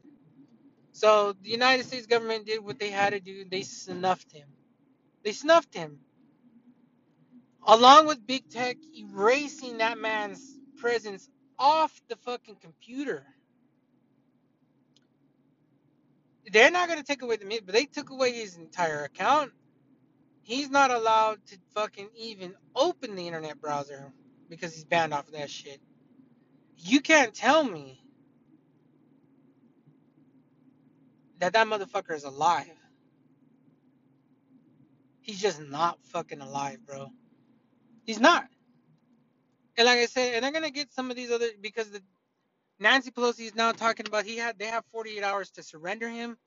[0.94, 3.46] So the United States government did what they had to do.
[3.46, 4.48] They snuffed him.
[5.24, 6.00] They snuffed him.
[7.68, 13.26] Along with big tech erasing that man's presence off the fucking computer.
[16.52, 19.52] They're not gonna take away the myth, but they took away his entire account.
[20.42, 24.12] He's not allowed to fucking even open the internet browser
[24.50, 25.80] because he's banned off of that shit.
[26.78, 28.04] You can't tell me
[31.40, 32.68] that that motherfucker is alive.
[35.22, 37.12] He's just not fucking alive, bro.
[38.06, 38.48] He's not.
[39.78, 42.02] And like I said, and they're gonna get some of these other because the
[42.80, 46.38] Nancy Pelosi is now talking about he had they have 48 hours to surrender him,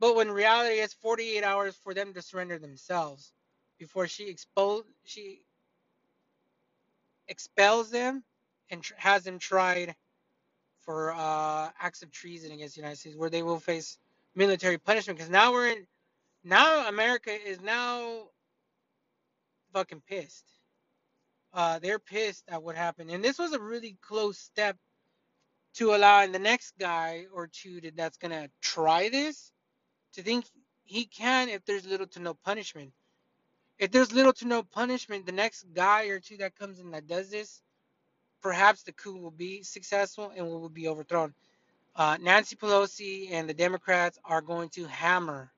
[0.00, 3.32] but when reality it's 48 hours for them to surrender themselves
[3.78, 5.42] before she expose she
[7.28, 8.24] expels them
[8.70, 9.94] and tr- has them tried
[10.82, 13.98] for uh, acts of treason against the United States, where they will face
[14.34, 15.18] military punishment.
[15.18, 15.86] Because now we're in
[16.44, 18.28] now America is now
[19.74, 20.46] fucking pissed
[21.54, 23.10] uh, they're pissed at what happened.
[23.10, 24.78] And this was a really close step
[25.74, 29.52] to allowing the next guy or two that, that's going to try this
[30.14, 30.44] to think
[30.84, 32.92] he can if there's little to no punishment.
[33.78, 37.06] If there's little to no punishment, the next guy or two that comes in that
[37.06, 37.62] does this,
[38.42, 41.34] perhaps the coup will be successful and will be overthrown.
[41.96, 45.52] Uh, Nancy Pelosi and the Democrats are going to hammer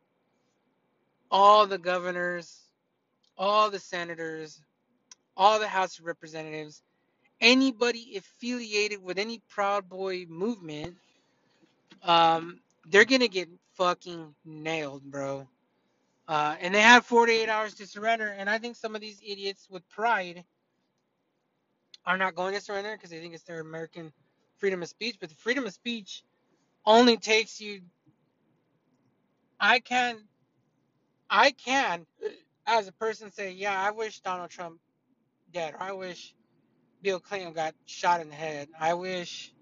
[1.30, 2.60] all the governors,
[3.36, 4.60] all the senators,
[5.36, 6.82] all the House of Representatives,
[7.40, 10.96] anybody affiliated with any Proud Boy movement,
[12.02, 15.46] um, they're gonna get fucking nailed, bro.
[16.26, 18.28] Uh, and they have 48 hours to surrender.
[18.28, 20.44] And I think some of these idiots with pride
[22.06, 24.12] are not going to surrender because they think it's their American
[24.58, 25.16] freedom of speech.
[25.20, 26.24] But the freedom of speech
[26.86, 27.82] only takes you.
[29.60, 30.18] I can,
[31.30, 32.06] I can,
[32.66, 34.78] as a person, say, yeah, I wish Donald Trump
[35.52, 36.34] dead, or I wish
[37.04, 38.70] Bill Clinton got shot in the head.
[38.80, 39.54] I wish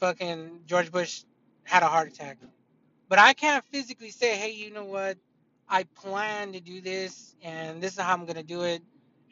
[0.00, 1.24] fucking George Bush
[1.64, 2.38] had a heart attack.
[3.08, 5.18] But I can't physically say, hey, you know what?
[5.68, 8.82] I plan to do this, and this is how I'm gonna do it,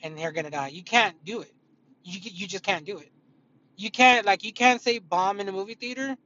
[0.03, 0.69] and they're gonna die.
[0.69, 1.53] You can't do it.
[2.05, 3.13] You you just can't do it.
[3.77, 6.17] You can't like you can't say bomb in a movie theater.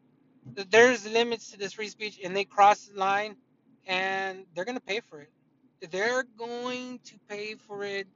[0.71, 3.37] There's limits to this free speech, and they cross the line,
[3.87, 5.31] and they're gonna pay for it.
[5.91, 8.09] They're going to pay for it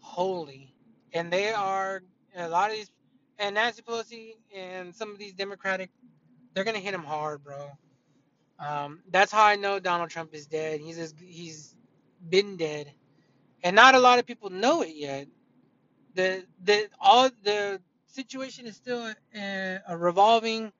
[0.00, 0.73] wholly,
[1.14, 2.02] and they are
[2.36, 2.92] a lot of these,
[3.38, 5.90] and Nancy Pelosi and some of these Democratic,
[6.54, 7.70] they're gonna hit him hard, bro
[8.60, 10.80] Um, that's how I know Donald Trump is dead.
[10.80, 11.76] He's just, he's
[12.30, 12.92] been dead,
[13.64, 15.28] and not a lot of people know it yet.
[16.14, 20.72] The the all the situation is still a, a revolving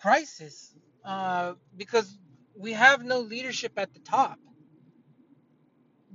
[0.00, 0.74] crisis
[1.04, 2.18] uh, because
[2.56, 4.38] we have no leadership at the top.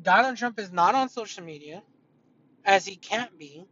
[0.01, 1.83] Donald Trump is not on social media,
[2.65, 3.65] as he can't be,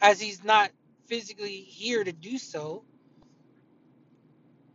[0.00, 0.70] as he's not
[1.06, 2.84] physically here to do so.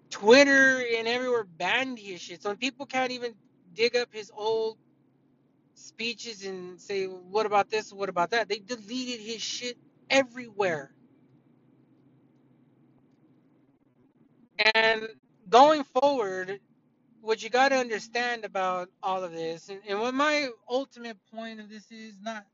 [0.09, 3.33] Twitter and everywhere banned his shit, so people can't even
[3.73, 4.77] dig up his old
[5.73, 7.91] speeches and say, what about this?
[7.91, 8.47] What about that?
[8.47, 9.77] They deleted his shit
[10.09, 10.91] everywhere.
[14.73, 15.07] And
[15.49, 16.59] going forward,
[17.21, 21.59] what you got to understand about all of this, and, and what my ultimate point
[21.59, 22.45] of this is not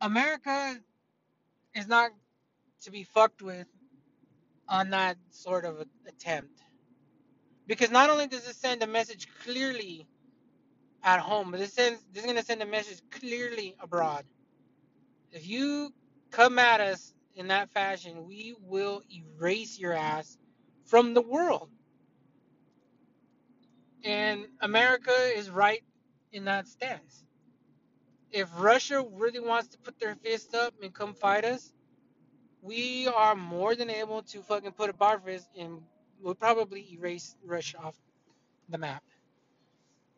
[0.00, 0.76] America
[1.74, 2.10] is not
[2.82, 3.66] to be fucked with
[4.68, 6.60] on that sort of attempt.
[7.66, 10.06] Because not only does it send a message clearly
[11.02, 14.24] at home, but this sends this is gonna send a message clearly abroad.
[15.32, 15.92] If you
[16.30, 20.38] come at us in that fashion, we will erase your ass
[20.84, 21.70] from the world.
[24.04, 25.82] And America is right
[26.32, 27.24] in that stance.
[28.32, 31.72] If Russia really wants to put their fist up and come fight us,
[32.62, 35.80] we are more than able to fucking put a bar fist and
[36.20, 37.96] we'll probably erase Russia off
[38.68, 39.02] the map.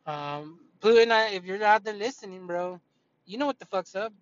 [0.06, 2.80] Um, Putin, if you're out there listening, bro,
[3.26, 4.12] you know what the fuck's up.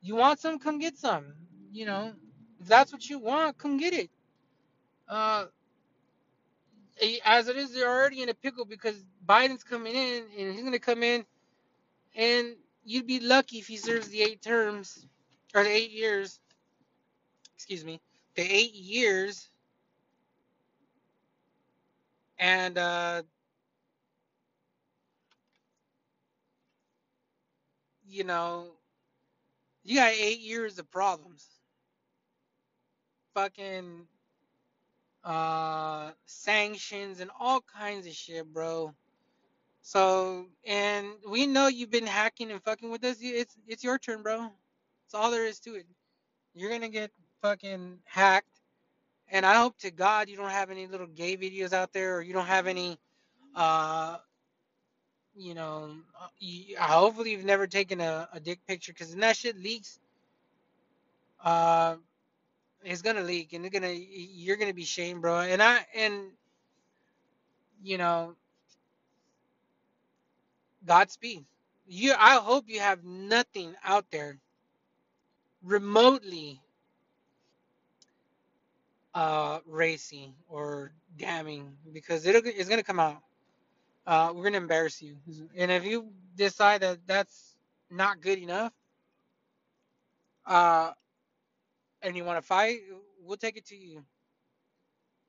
[0.00, 0.58] You want some?
[0.58, 1.34] Come get some.
[1.72, 2.12] You know,
[2.60, 4.10] if that's what you want, come get it.
[5.08, 5.46] Uh,
[7.24, 10.78] as it is, they're already in a pickle because Biden's coming in and he's gonna
[10.78, 11.24] come in,
[12.14, 12.54] and
[12.86, 15.06] you'd be lucky if he serves the eight terms
[15.54, 16.40] or the eight years.
[17.56, 18.00] Excuse me,
[18.36, 19.48] the eight years,
[22.38, 23.22] and uh,
[28.08, 28.68] you know,
[29.84, 31.46] you got eight years of problems.
[33.34, 34.06] Fucking
[35.24, 38.94] uh sanctions and all kinds of shit, bro.
[39.86, 43.18] So, and we know you've been hacking and fucking with us.
[43.20, 44.40] It's it's your turn, bro.
[44.40, 45.86] That's all there is to it.
[46.56, 48.48] You're gonna get fucking hacked.
[49.28, 52.22] And I hope to God you don't have any little gay videos out there, or
[52.22, 52.98] you don't have any,
[53.54, 54.16] uh,
[55.36, 55.94] you know,
[56.40, 60.00] you, hopefully you've never taken a, a dick picture, because that shit leaks,
[61.44, 61.94] uh,
[62.82, 65.42] it's gonna leak, and you're gonna, you're gonna be shamed, bro.
[65.42, 66.32] And I, and
[67.84, 68.34] you know,
[70.86, 71.44] Godspeed.
[71.86, 74.38] You, I hope you have nothing out there
[75.62, 76.60] remotely
[79.14, 83.22] uh, racy or damning because it'll, it's going to come out.
[84.06, 85.16] Uh, we're going to embarrass you.
[85.56, 87.56] And if you decide that that's
[87.90, 88.72] not good enough
[90.46, 90.92] uh,
[92.02, 92.80] and you want to fight,
[93.24, 94.04] we'll take it to you.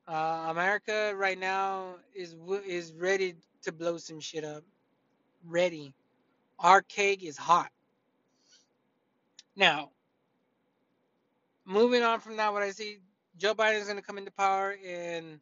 [0.07, 4.63] Uh, America right now is is ready to blow some shit up.
[5.47, 5.93] Ready.
[6.59, 7.71] Our cake is hot.
[9.55, 9.91] Now,
[11.65, 12.97] moving on from that, what I see,
[13.37, 15.39] Joe Biden is going to come into power, and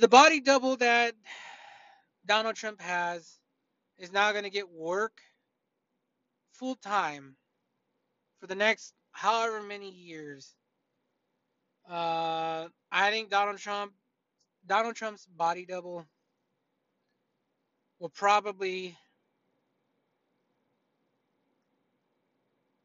[0.00, 1.14] the body double that
[2.26, 3.38] Donald Trump has
[3.98, 5.20] is now going to get work
[6.52, 7.36] full time
[8.40, 10.54] for the next however many years.
[11.88, 13.92] Uh, I think Donald Trump,
[14.66, 16.04] Donald Trump's body double
[18.00, 18.96] will probably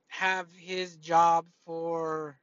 [0.07, 2.37] have his job for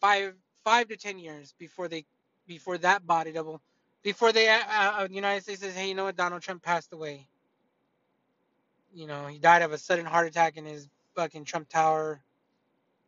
[0.00, 2.04] five five to ten years before they
[2.46, 3.60] before that body double
[4.02, 6.16] before they uh, uh, the United States says hey you know what?
[6.16, 7.26] Donald Trump passed away.
[8.92, 12.20] You know he died of a sudden heart attack in his fucking Trump Tower.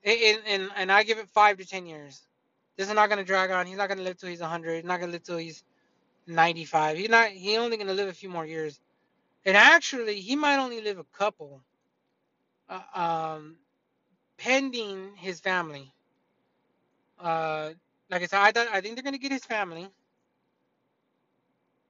[0.05, 2.23] And and, and I give it five to ten years.
[2.77, 3.67] This is not gonna drag on.
[3.67, 5.65] He's not gonna live till he's 100 he's not gonna live till he's
[6.27, 8.81] 95 he's not he only gonna live a few more years
[9.45, 11.63] and actually he might only live a couple
[12.69, 13.57] uh, um
[14.39, 15.93] pending his family
[17.21, 17.71] uh
[18.11, 19.89] like I said I thought I think they're gonna get his family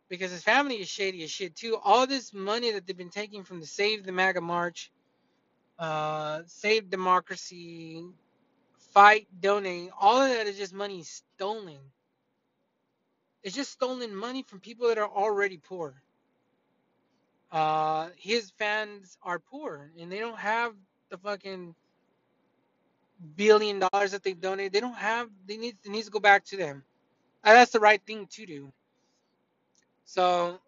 [0.09, 1.79] because his family is shady as shit too.
[1.83, 4.93] All this money that they've been taking from the Save the MAGA March,
[5.79, 8.05] uh, Save Democracy,
[8.93, 11.79] Fight, Donate, all of that is just money stolen.
[13.45, 16.03] It's just stolen money from people that are already poor.
[17.53, 20.73] Uh, his fans are poor and they don't have
[21.11, 21.75] the fucking
[23.37, 24.73] billion dollars that they've donated.
[24.73, 25.29] They don't have.
[25.47, 25.77] They need.
[25.85, 26.83] It needs to go back to them.
[27.45, 28.73] And that's the right thing to do.
[30.07, 30.59] So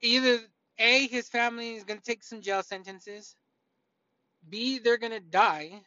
[0.00, 0.38] either
[0.78, 3.34] A, his family is going to take some jail sentences.
[4.48, 5.82] B, they're going to die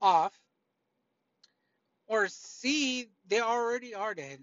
[0.00, 0.32] off.
[2.10, 4.40] Or C, they already are dead.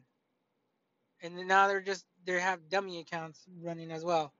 [1.21, 4.31] And now they're just, they have dummy accounts running as well.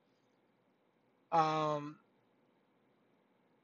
[1.33, 1.97] Um,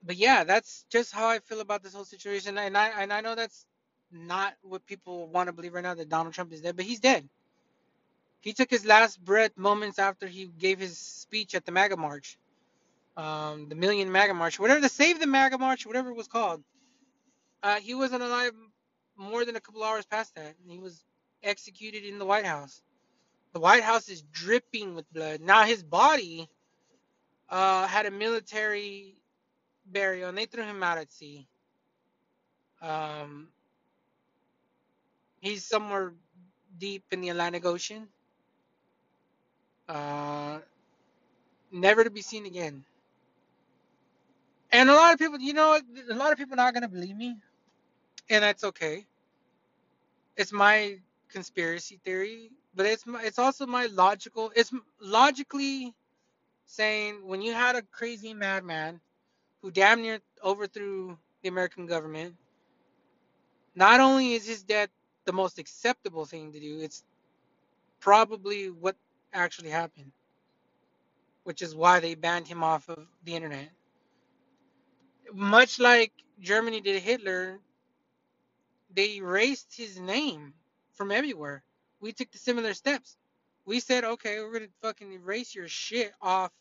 [0.06, 2.58] but yeah, that's just how I feel about this whole situation.
[2.58, 3.66] And I, and I know that's
[4.12, 7.00] not what people want to believe right now that Donald Trump is dead, but he's
[7.00, 7.30] dead.
[8.42, 12.38] He took his last breath moments after he gave his speech at the MAGA March,
[13.16, 16.62] um, the Million MAGA March, whatever the Save the MAGA March, whatever it was called.
[17.64, 18.52] Uh, he wasn't alive
[19.18, 20.56] more than a couple hours past that.
[20.62, 21.04] And he was
[21.44, 22.82] executed in the White House.
[23.54, 25.42] The White House is dripping with blood.
[25.42, 26.50] Now his body
[27.50, 29.16] uh, had a military
[29.86, 31.48] burial, and they threw him out at sea.
[32.82, 33.50] Um,
[35.42, 36.14] he's somewhere
[36.78, 38.08] deep in the Atlantic Ocean,
[39.88, 40.60] uh,
[41.72, 42.84] never to be seen again.
[44.72, 47.16] And a lot of people, you know, a lot of people are not gonna believe
[47.16, 47.38] me,
[48.30, 49.06] and that's okay.
[50.38, 50.98] It's my
[51.30, 54.52] conspiracy theory, but it's my, it's also my logical.
[54.56, 55.94] It's logically
[56.66, 59.00] saying when you had a crazy madman
[59.62, 62.36] who damn near overthrew the American government,
[63.76, 64.90] not only is his death
[65.26, 67.04] the most acceptable thing to do, it's
[68.00, 68.96] probably what
[69.34, 70.12] actually happened,
[71.44, 73.70] which is why they banned him off of the internet.
[75.34, 77.60] Much like Germany did Hitler,
[78.94, 80.54] they erased his name
[80.94, 81.64] from everywhere.
[82.00, 83.18] We took the similar steps.
[83.66, 86.52] We said, okay, we're gonna fucking erase your shit off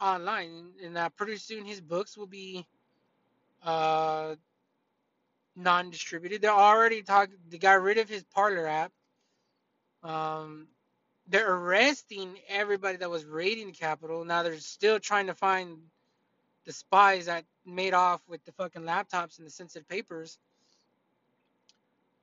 [0.00, 2.66] online, and uh, pretty soon his books will be
[3.62, 4.34] uh,
[5.56, 6.42] non-distributed.
[6.42, 7.36] They're already talking.
[7.48, 8.92] They got rid of his Parler app.
[10.02, 10.68] Um,
[11.28, 14.24] they're arresting everybody that was raiding the Capitol.
[14.24, 15.78] Now they're still trying to find
[16.66, 20.38] the spies that made off with the fucking laptops and the sensitive papers.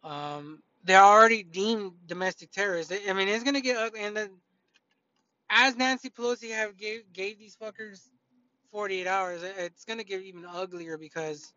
[0.03, 2.93] Um, they're already deemed domestic terrorists.
[3.07, 4.01] I mean, it's gonna get ugly.
[4.01, 4.29] And then,
[5.49, 8.01] as Nancy Pelosi have gave gave these fuckers
[8.71, 11.53] 48 hours, it's gonna get even uglier because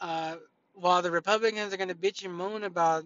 [0.00, 0.36] uh,
[0.74, 3.04] while the Republicans are gonna bitch and moan about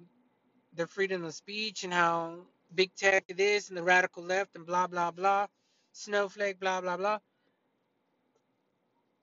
[0.75, 2.39] their freedom of speech and how
[2.75, 5.47] big tech it is and the radical left and blah blah blah,
[5.93, 7.19] snowflake blah blah blah.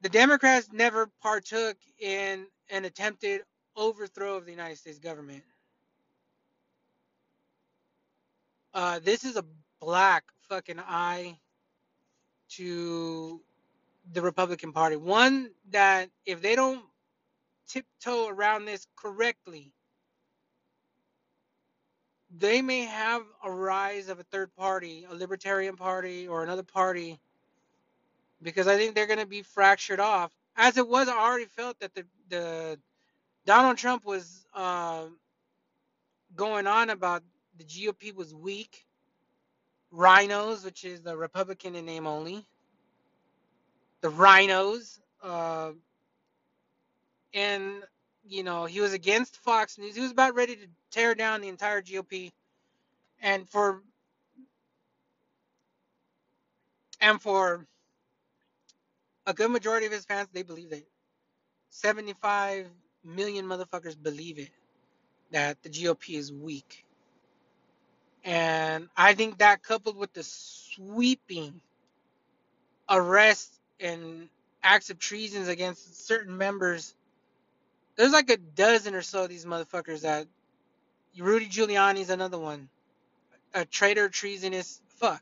[0.01, 3.41] The Democrats never partook in an attempted
[3.75, 5.43] overthrow of the United States government.
[8.73, 9.45] Uh, this is a
[9.79, 11.37] black fucking eye
[12.49, 13.41] to
[14.13, 14.95] the Republican Party.
[14.95, 16.83] One that if they don't
[17.67, 19.71] tiptoe around this correctly,
[22.35, 27.19] they may have a rise of a third party, a libertarian party or another party,
[28.41, 30.31] because I think they're going to be fractured off.
[30.55, 32.79] As it was, already felt that the the
[33.45, 35.05] Donald Trump was uh,
[36.35, 37.23] going on about
[37.57, 38.85] the GOP was weak.
[39.93, 42.43] RINOs, which is the Republican in name only,
[44.01, 45.71] the RINOs, uh,
[47.33, 47.83] and
[48.25, 49.95] you know he was against Fox News.
[49.95, 52.31] He was about ready to tear down the entire GOP,
[53.21, 53.83] and for
[56.99, 57.67] and for
[59.27, 60.87] a good majority of his fans, they believed it.
[61.69, 62.67] 75
[63.03, 64.49] million motherfuckers believe it
[65.31, 66.85] that the GOP is weak.
[68.23, 71.59] And I think that coupled with the sweeping
[72.89, 74.29] arrests and
[74.63, 76.95] acts of treasons against certain members,
[77.95, 80.27] there's like a dozen or so of these motherfuckers that
[81.17, 82.69] Rudy Giuliani's another one,
[83.53, 85.21] a traitor, treasonous fuck.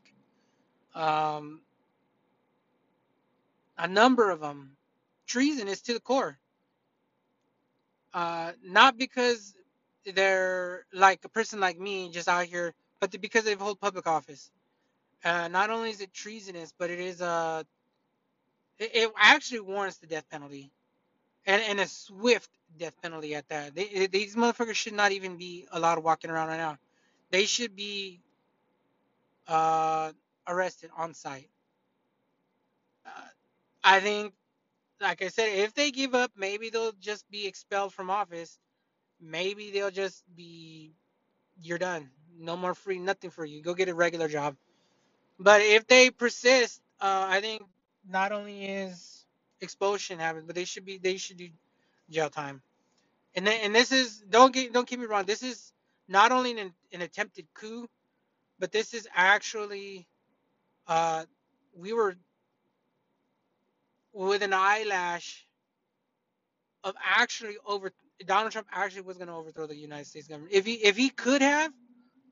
[0.94, 1.60] Um,
[3.76, 4.76] a number of them,
[5.26, 6.38] treasonous to the core.
[8.14, 9.54] Uh, not because
[10.14, 14.50] they're like a person like me just out here, but because they hold public office.
[15.24, 17.62] Uh, not only is it treasonous, but it is uh,
[18.78, 20.72] it, it actually warrants the death penalty,
[21.46, 23.74] and and a swift death penalty at that.
[23.74, 26.78] They, these motherfuckers should not even be allowed walking around right now.
[27.30, 28.20] They should be
[29.48, 30.12] uh,
[30.48, 31.48] arrested on sight.
[33.06, 33.10] Uh,
[33.84, 34.34] I think,
[35.02, 38.58] like I said, if they give up, maybe they'll just be expelled from office.
[39.20, 40.94] Maybe they'll just be,
[41.60, 42.10] you're done.
[42.38, 43.62] No more free, nothing for you.
[43.62, 44.56] Go get a regular job.
[45.38, 47.62] But if they persist, uh, I think
[48.08, 49.26] not only is
[49.60, 51.48] expulsion happening, but they should be, they should do
[52.10, 52.62] jail time.
[53.34, 55.24] And then, and this is don't get don't get me wrong.
[55.24, 55.72] This is
[56.08, 57.88] not only an, an attempted coup,
[58.58, 60.06] but this is actually
[60.86, 61.24] uh,
[61.76, 62.16] we were
[64.12, 65.46] with an eyelash
[66.84, 67.92] of actually over
[68.26, 70.52] Donald Trump actually was going to overthrow the United States government.
[70.52, 71.72] If he if he could have,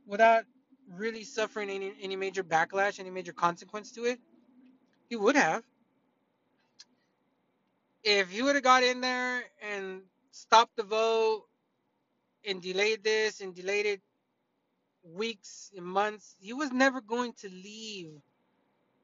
[0.07, 0.45] without
[0.89, 4.19] really suffering any any major backlash, any major consequence to it,
[5.09, 5.63] he would have.
[8.03, 11.45] If he would have got in there and stopped the vote
[12.47, 14.01] and delayed this and delayed it
[15.03, 18.13] weeks and months, he was never going to leave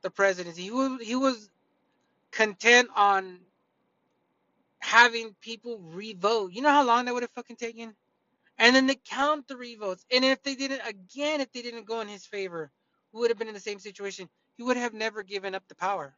[0.02, 0.62] the presidency.
[0.62, 1.50] He was he was
[2.36, 3.40] content on
[4.78, 6.52] having people revote.
[6.52, 7.94] You know how long that would have fucking taken?
[8.58, 10.04] And then to count the revotes.
[10.12, 12.70] And if they didn't, again, if they didn't go in his favor,
[13.12, 14.28] who would have been in the same situation?
[14.56, 16.14] He would have never given up the power.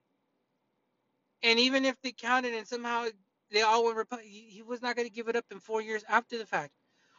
[1.42, 3.06] And even if they counted and somehow
[3.52, 6.04] they all were, he, he was not going to give it up in four years
[6.08, 6.72] after the fact.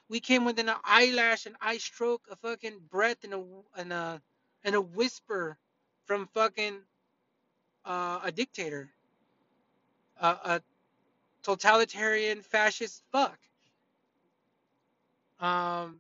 [0.10, 3.44] We came within an eyelash, an eye stroke, a fucking breath, and a
[3.78, 4.22] and a
[4.64, 5.58] and a whisper
[6.06, 6.80] from fucking
[7.90, 8.90] uh, a dictator,
[10.22, 10.62] uh, a
[11.44, 13.40] totalitarian fascist fuck.
[15.40, 16.00] Um,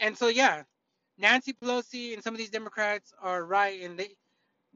[0.00, 0.64] and so yeah,
[1.18, 4.10] Nancy Pelosi and some of these Democrats are right, and they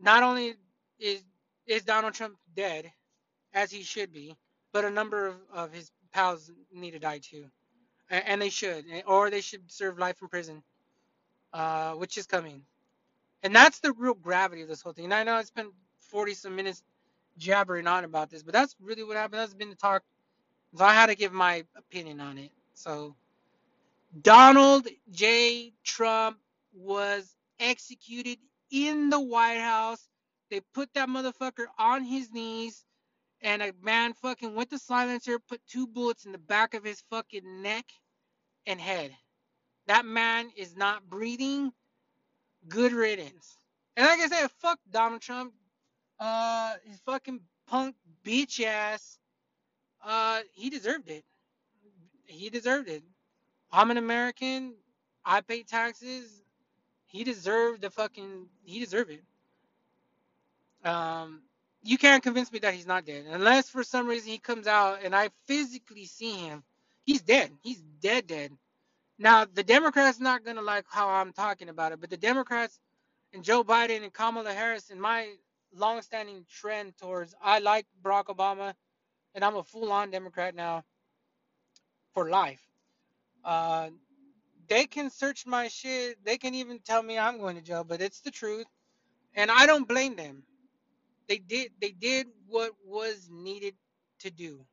[0.01, 0.55] not only
[0.99, 1.23] is
[1.67, 2.91] is Donald Trump dead,
[3.53, 4.37] as he should be,
[4.73, 7.47] but a number of, of his pals need to die too,
[8.11, 10.63] and, they should, or they should serve life in prison,
[11.53, 12.63] uh, which is coming,
[13.43, 15.07] and that's the real gravity of this whole thing.
[15.07, 15.71] And I know I spent
[16.01, 16.83] forty some minutes
[17.39, 19.41] jabbering on about this, but that's really what happened.
[19.41, 20.03] That's been the talk.
[20.77, 22.51] So I had to give my opinion on it.
[22.75, 23.17] So
[24.23, 25.73] Donald J.
[25.85, 26.39] Trump
[26.75, 28.39] was executed
[28.71, 30.09] in the White House.
[30.51, 32.85] They put that motherfucker on his knees,
[33.43, 37.03] and a man fucking went to silencer, put two bullets in the back of his
[37.11, 37.87] fucking neck
[38.67, 39.13] and head.
[39.87, 41.73] That man is not breathing.
[42.69, 43.57] Good riddance.
[43.97, 45.53] And like I said, fuck Donald Trump.
[46.19, 49.19] Uh, his fucking punk bitch ass.
[50.05, 51.25] Uh, he deserved it.
[52.27, 53.03] He deserved it.
[53.73, 54.75] I'm an American.
[55.25, 56.43] I pay taxes.
[57.07, 58.47] He deserved the fucking.
[58.63, 59.23] He deserved it.
[60.89, 61.43] Um,
[61.83, 65.01] you can't convince me that he's not dead, unless for some reason he comes out
[65.03, 66.63] and I physically see him.
[67.05, 67.51] He's dead.
[67.63, 68.53] He's dead, dead.
[69.21, 72.81] Now the Democrats not gonna like how I'm talking about it, but the Democrats
[73.35, 75.35] and Joe Biden and Kamala Harris and my
[75.75, 78.75] long-standing trend towards I like Barack Obama,
[79.35, 80.85] and I'm a full-on Democrat now
[82.15, 82.63] for life.
[83.45, 83.91] Uh,
[84.69, 86.25] they can search my shit.
[86.25, 88.67] They can even tell me I'm going to jail, but it's the truth,
[89.35, 90.45] and I don't blame them.
[91.29, 93.75] They did they did what was needed
[94.21, 94.65] to do.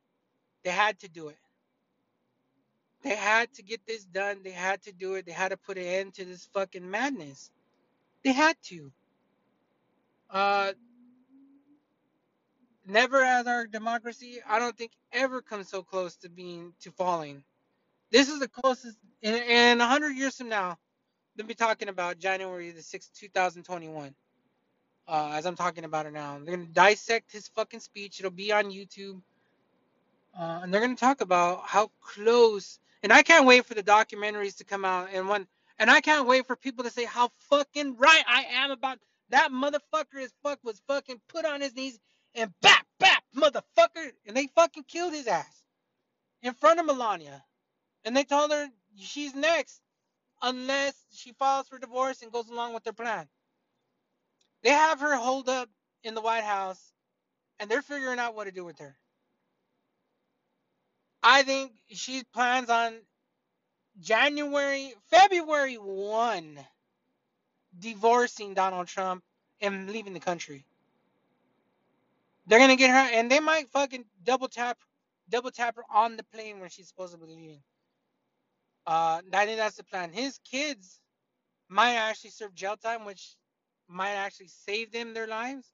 [0.64, 1.38] They had to do it.
[3.02, 4.40] They had to get this done.
[4.42, 5.26] They had to do it.
[5.26, 7.50] They had to put an end to this fucking madness.
[8.24, 8.92] They had to.
[10.30, 10.72] Uh,
[12.86, 17.44] never has our democracy, I don't think, ever come so close to being to falling.
[18.10, 20.76] This is the closest in in a hundred years from now.
[21.36, 24.14] They'll be talking about January the sixth, two thousand twenty-one.
[25.06, 28.18] Uh, as I'm talking about it now, they're gonna dissect his fucking speech.
[28.18, 29.20] It'll be on YouTube,
[30.38, 32.80] uh, and they're gonna talk about how close.
[33.02, 35.08] And I can't wait for the documentaries to come out.
[35.12, 35.46] And when,
[35.78, 38.98] and I can't wait for people to say how fucking right I am about
[39.30, 40.20] that motherfucker.
[40.20, 41.98] Is fuck was fucking put on his knees
[42.34, 44.10] and bap bap motherfucker.
[44.26, 45.62] and they fucking killed his ass
[46.42, 47.44] in front of Melania.
[48.04, 49.80] And they told her she's next
[50.42, 53.28] unless she files for divorce and goes along with their plan.
[54.62, 55.68] They have her holed up
[56.02, 56.92] in the White House
[57.60, 58.96] and they're figuring out what to do with her.
[61.22, 62.94] I think she plans on
[64.00, 66.58] January, February 1,
[67.78, 69.24] divorcing Donald Trump
[69.60, 70.64] and leaving the country.
[72.46, 74.78] They're gonna get her, and they might fucking double tap,
[75.28, 77.62] double tap her on the plane when she's supposedly leaving.
[78.86, 80.12] Uh, I think that's the plan.
[80.12, 81.00] His kids
[81.68, 83.36] might actually serve jail time, which
[83.88, 85.70] might actually save them their lives.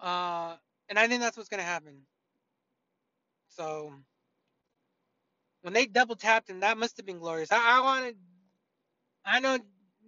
[0.00, 0.56] Uh,
[0.88, 2.02] and I think that's what's gonna happen.
[3.56, 3.92] So
[5.62, 7.50] when they double tapped him, that must have been glorious.
[7.50, 8.16] I, I wanted,
[9.24, 9.58] I know,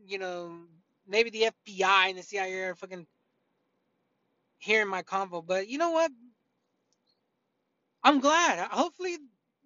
[0.06, 0.60] you know,
[1.06, 3.06] maybe the FBI and the CIA are fucking
[4.58, 6.10] hearing my convo, but you know what?
[8.04, 8.58] I'm glad.
[8.70, 9.16] Hopefully,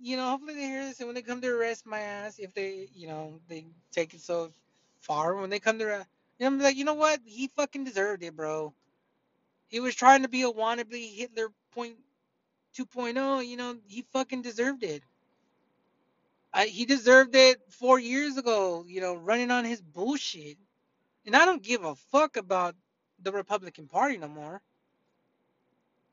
[0.00, 2.54] you know, hopefully they hear this, and when they come to arrest my ass, if
[2.54, 4.52] they, you know, they take it so
[5.00, 5.90] far, when they come to, you
[6.40, 7.20] know, I'm like, you know what?
[7.24, 8.72] He fucking deserved it, bro.
[9.68, 11.96] He was trying to be a wannabe Hitler point
[12.78, 13.46] 2.0.
[13.46, 15.02] You know, he fucking deserved it.
[16.54, 18.84] I, he deserved it four years ago.
[18.86, 20.58] You know, running on his bullshit.
[21.26, 22.74] And I don't give a fuck about
[23.22, 24.60] the Republican Party no more.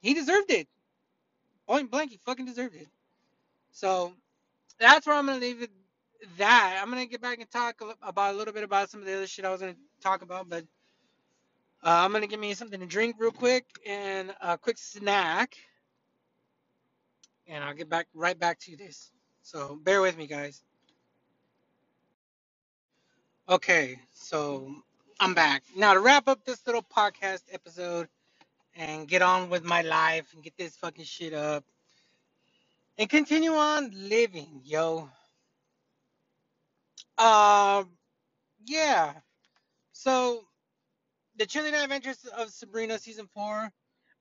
[0.02, 0.68] He deserved it.
[1.68, 2.88] Point blank, he fucking deserved it.
[3.72, 4.14] So
[4.80, 5.72] that's where I'm gonna leave it.
[6.38, 9.16] That I'm gonna get back and talk about a little bit about some of the
[9.16, 10.64] other shit I was gonna talk about, but
[11.84, 15.56] uh, I'm gonna give me something to drink real quick and a quick snack,
[17.50, 19.12] and I'll get back right back to this.
[19.42, 20.62] So bear with me, guys.
[23.50, 24.76] Okay, so
[25.20, 28.08] I'm back now to wrap up this little podcast episode
[28.76, 31.66] and get on with my life and get this fucking shit up
[33.00, 35.10] and continue on living, yo.
[37.18, 37.90] Um,
[38.66, 39.14] yeah.
[39.94, 40.44] So
[41.38, 43.72] the Chilling Adventures of Sabrina season four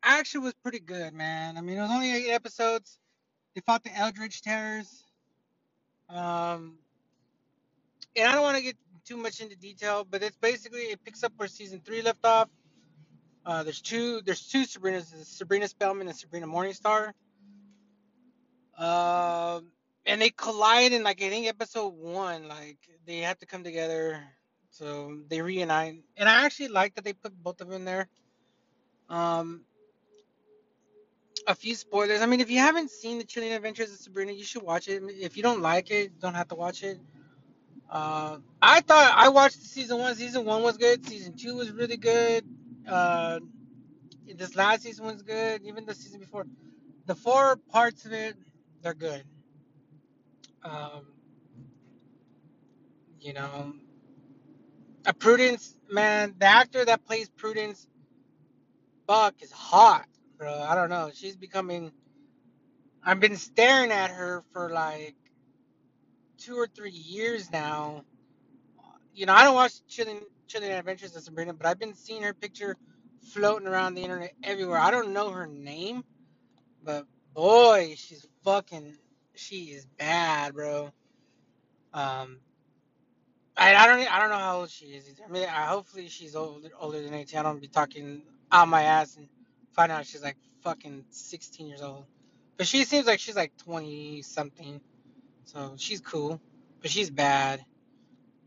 [0.03, 1.57] actually was pretty good, man.
[1.57, 2.99] I mean, it was only eight episodes.
[3.59, 5.02] They fought the Eldritch Terrors.
[6.09, 6.78] Um,
[8.14, 11.24] and I don't want to get too much into detail, but it's basically it picks
[11.24, 12.48] up where season three left off.
[13.44, 17.14] Uh, there's two there's two Sabrinas, Sabrina Spellman and Sabrina Morningstar.
[18.78, 19.72] Um,
[20.06, 24.22] and they collide in like I think episode one, like they have to come together,
[24.70, 26.04] so they reunite.
[26.16, 28.06] And I actually like that they put both of them there.
[29.09, 29.64] Um,
[31.49, 32.20] a few spoilers.
[32.20, 35.03] I mean, if you haven't seen the Chilling Adventures of Sabrina, you should watch it.
[35.09, 37.01] If you don't like it, don't have to watch it.
[37.90, 40.14] Uh, I thought I watched season one.
[40.14, 41.09] Season one was good.
[41.09, 42.44] Season two was really good.
[42.86, 43.40] Uh,
[44.36, 45.62] this last season was good.
[45.64, 46.46] Even the season before,
[47.07, 48.36] the four parts of it,
[48.82, 49.24] they're good.
[50.62, 51.07] Um,
[53.20, 53.72] you know,
[55.07, 57.86] a Prudence man, the actor that plays Prudence
[59.07, 60.07] Buck is hot,
[60.39, 60.55] bro.
[60.55, 61.11] I don't know.
[61.12, 61.93] She's becoming.
[63.05, 65.16] I've been staring at her for like
[66.39, 68.05] two or three years now.
[69.14, 72.32] You know, I don't watch Chilling Chilling Adventures of Sabrina, but I've been seeing her
[72.34, 72.76] picture
[73.32, 74.78] floating around the internet everywhere.
[74.78, 76.05] I don't know her name,
[76.84, 78.97] but boy, she's fucking.
[79.34, 80.93] She is bad, bro.
[81.95, 82.39] Um,
[83.57, 85.20] I, I don't I don't know how old she is.
[85.24, 87.39] I mean, I, hopefully she's older older than 18.
[87.39, 88.22] I don't be talking
[88.53, 89.28] out my ass and
[89.73, 92.05] find out she's like fucking 16 years old.
[92.57, 94.81] But she seems like she's like 20 something.
[95.45, 96.41] So she's cool,
[96.83, 97.64] but she's bad.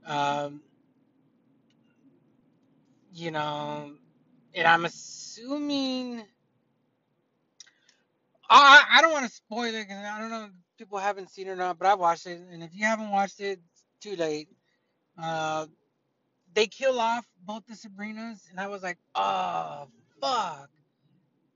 [0.05, 0.61] Um,
[3.13, 3.91] you know,
[4.53, 6.23] and I'm assuming.
[8.49, 11.47] I I don't want to spoil it because I don't know if people haven't seen
[11.47, 14.15] it or not, but I've watched it, and if you haven't watched it, it's too
[14.15, 14.49] late.
[15.21, 15.67] Uh,
[16.53, 19.87] they kill off both the Sabrinas, and I was like, oh
[20.21, 20.69] fuck.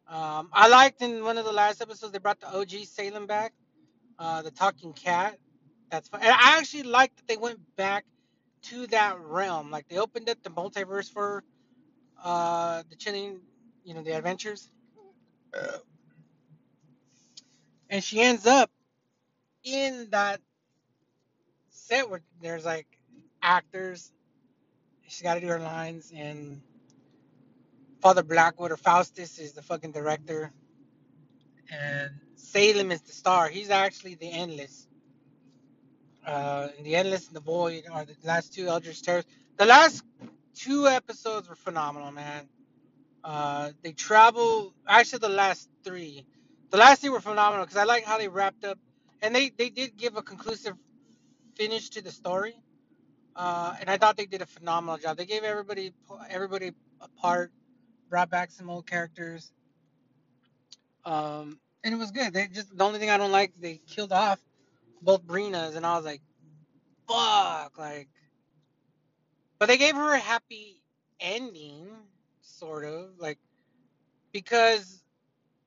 [0.07, 3.53] Um, I liked in one of the last episodes they brought the OG Salem back,
[4.19, 5.37] uh, the talking cat.
[5.91, 6.21] That's fun.
[6.23, 8.05] And I actually liked that they went back
[8.63, 9.71] to that realm.
[9.71, 11.43] Like they opened up the multiverse for
[12.23, 13.41] uh, the chilling,
[13.83, 14.69] you know, the adventures.
[17.89, 18.71] And she ends up
[19.63, 20.41] in that
[21.69, 22.87] set where there's like
[23.41, 24.11] actors.
[25.07, 26.61] She's got to do her lines, and
[28.05, 30.51] Father Blackwood or Faustus is the fucking director,
[31.71, 33.49] and Salem is the star.
[33.49, 34.87] He's actually the Endless.
[36.23, 39.25] Uh, and the Endless and the Void are the last two Eldritch Terrors.
[39.57, 40.03] The last
[40.53, 42.47] two episodes were phenomenal, man.
[43.23, 44.75] Uh, they travel.
[44.87, 46.27] Actually, the last three,
[46.69, 48.77] the last three were phenomenal because I like how they wrapped up,
[49.23, 50.75] and they they did give a conclusive
[51.55, 52.53] finish to the story.
[53.35, 55.17] Uh, and I thought they did a phenomenal job.
[55.17, 55.91] They gave everybody
[56.29, 57.51] everybody a part,
[58.09, 59.51] brought back some old characters,
[61.05, 62.33] um, and it was good.
[62.33, 64.39] They just the only thing I don't like they killed off
[65.01, 66.21] both Brinas, and I was like,
[67.07, 68.09] fuck, like.
[69.59, 70.81] But they gave her a happy
[71.19, 71.89] ending,
[72.41, 73.39] sort of like
[74.31, 75.03] because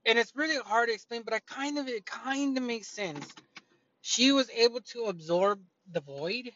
[0.06, 3.34] and it's really hard to explain, but I kind of it kind of makes sense.
[4.00, 5.60] She was able to absorb
[5.92, 6.50] the void,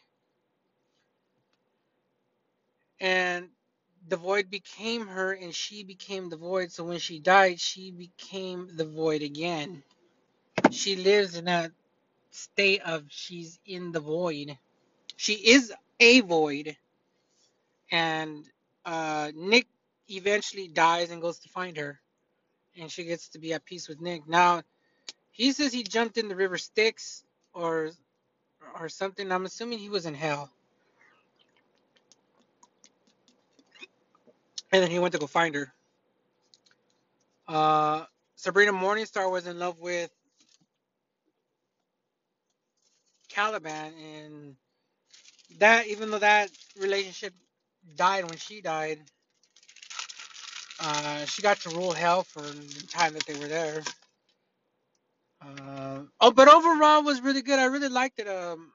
[2.99, 3.49] and
[4.09, 6.71] the void became her, and she became the void.
[6.71, 9.83] So when she died, she became the void again.
[10.71, 11.71] She lives in that
[12.31, 14.57] state of she's in the void.
[15.17, 16.77] She is a void,
[17.91, 18.45] and
[18.85, 19.67] uh, Nick
[20.09, 21.99] eventually dies and goes to find her,
[22.79, 24.27] and she gets to be at peace with Nick.
[24.27, 24.61] Now
[25.31, 27.23] He says he jumped in the river Styx
[27.53, 27.91] or
[28.79, 29.31] or something.
[29.31, 30.51] I'm assuming he was in hell.
[34.73, 35.73] And then he went to go find her.
[37.47, 38.05] Uh,
[38.37, 40.11] Sabrina Morningstar was in love with
[43.29, 44.55] Caliban, and
[45.59, 46.49] that even though that
[46.79, 47.33] relationship
[47.97, 48.99] died when she died,
[50.79, 53.83] uh, she got to rule hell for the time that they were there.
[55.41, 57.59] Uh, oh, but overall was really good.
[57.59, 58.27] I really liked it.
[58.27, 58.73] Um,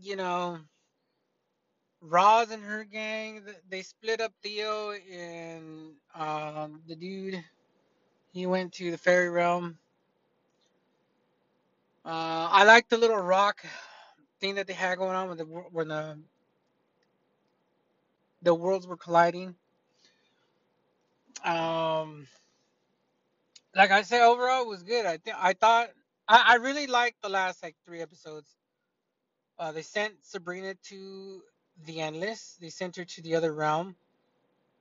[0.00, 0.58] you know,
[2.02, 7.42] Roz and her gang, they split up Theo and um, the dude.
[8.32, 9.78] He went to the fairy realm.
[12.04, 13.64] Uh, I like the little rock
[14.40, 16.18] thing that they had going on when the when the
[18.42, 19.54] the worlds were colliding.
[21.44, 22.26] Um,
[23.76, 25.06] like I said, overall it was good.
[25.06, 25.90] I think I thought
[26.28, 28.56] I, I really liked the last like three episodes.
[29.58, 31.42] Uh, they sent Sabrina to
[31.86, 32.56] the Endless.
[32.60, 33.96] They sent her to the other realm.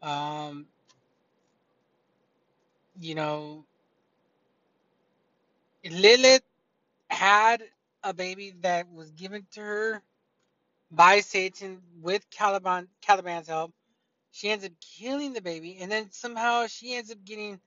[0.01, 0.67] Um,
[2.99, 3.65] you know,
[5.89, 6.43] Lilith
[7.09, 7.63] had
[8.03, 10.03] a baby that was given to her
[10.91, 13.73] by Satan with Caliban Caliban's help.
[14.31, 17.59] She ends up killing the baby, and then somehow she ends up getting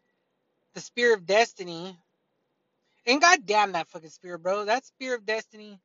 [0.74, 1.98] the Spear of Destiny.
[3.06, 4.64] And goddamn that fucking spear, bro.
[4.64, 5.80] That Spear of Destiny,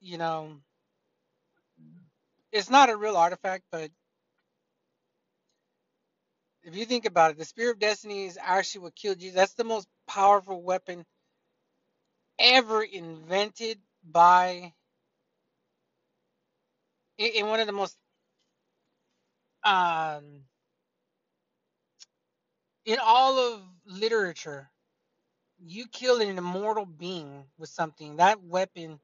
[0.00, 0.58] you know,
[2.52, 3.90] it's not a real artifact, but
[6.64, 9.36] if you think about it, the Spear of Destiny is actually what killed Jesus.
[9.36, 11.04] That's the most powerful weapon
[12.40, 14.74] ever invented by
[17.18, 17.96] in, one of the most
[19.64, 20.42] um
[22.86, 24.70] in all of literature
[25.60, 29.00] you kill an immortal being with something that weapon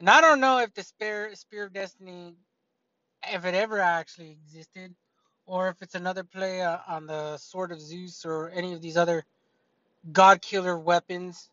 [0.00, 2.34] and i don't know if the spear spear of destiny
[3.28, 4.94] if it ever actually existed
[5.46, 8.96] or if it's another play uh, on the sword of zeus or any of these
[8.96, 9.24] other
[10.12, 11.50] god killer weapons.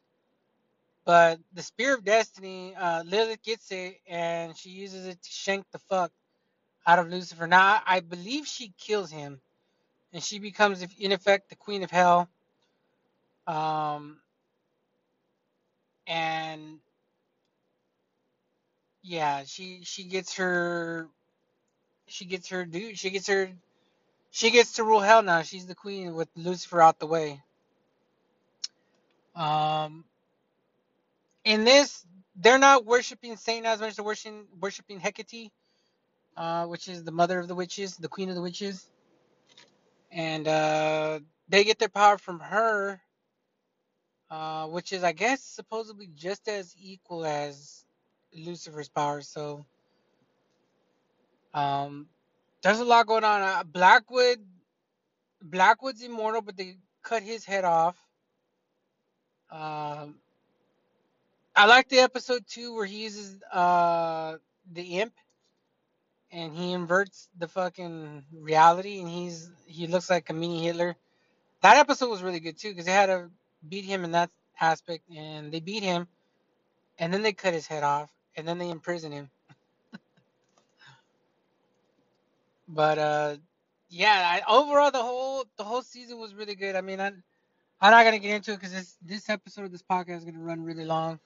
[1.06, 5.66] But the spear of destiny uh lilith gets it and she uses it to shank
[5.72, 6.12] the fuck
[6.88, 7.48] out of lucifer.
[7.48, 9.42] Now i believe she kills him
[10.14, 12.30] and she becomes in effect the queen of hell.
[13.48, 14.20] Um
[16.08, 16.80] and
[19.04, 21.08] yeah she she gets her
[22.08, 23.52] she gets her dude she gets her
[24.32, 25.42] she gets to rule hell now.
[25.44, 27.42] She's the queen with lucifer out the way.
[29.36, 30.06] Um
[31.46, 32.06] in this
[32.36, 35.52] they're not worshiping satan as much as worshiping worshiping hecate
[36.38, 38.86] uh which is the mother of the witches the queen of the witches.
[40.12, 43.02] And uh they get their power from her
[44.32, 47.86] uh which is i guess supposedly just as equal as
[48.36, 49.66] lucifer's power so
[51.58, 52.08] um
[52.62, 54.40] there's a lot going on uh, blackwood
[55.42, 57.98] Blackwood's immortal, but they cut his head off.
[59.52, 60.16] Um,
[61.56, 64.38] I like the episode two where he uses uh
[64.72, 65.14] the imp
[66.32, 70.96] and he inverts the fucking reality and he's he looks like a mini Hitler.
[71.62, 73.32] That episode was really good too because they had to
[73.68, 74.30] beat him in that
[74.60, 76.08] aspect and they beat him
[77.00, 79.30] and then they cut his head off and then they imprison him.
[82.68, 83.38] But uh
[83.90, 86.76] yeah, I, overall the whole the whole season was really good.
[86.76, 87.08] I mean, I
[87.82, 90.40] I'm not gonna get into it because this this episode of this podcast is gonna
[90.40, 91.20] run really long.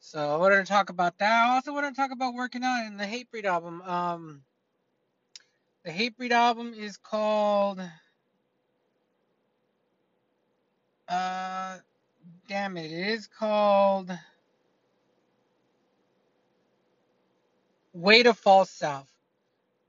[0.00, 1.46] So I wanted to talk about that.
[1.48, 3.82] I also wanted to talk about working out and the Hatebreed album.
[3.82, 4.42] Um,
[5.84, 7.80] The Hatebreed album is called
[11.08, 11.78] uh
[12.48, 14.10] damn it, it is called
[17.94, 18.70] Weight of False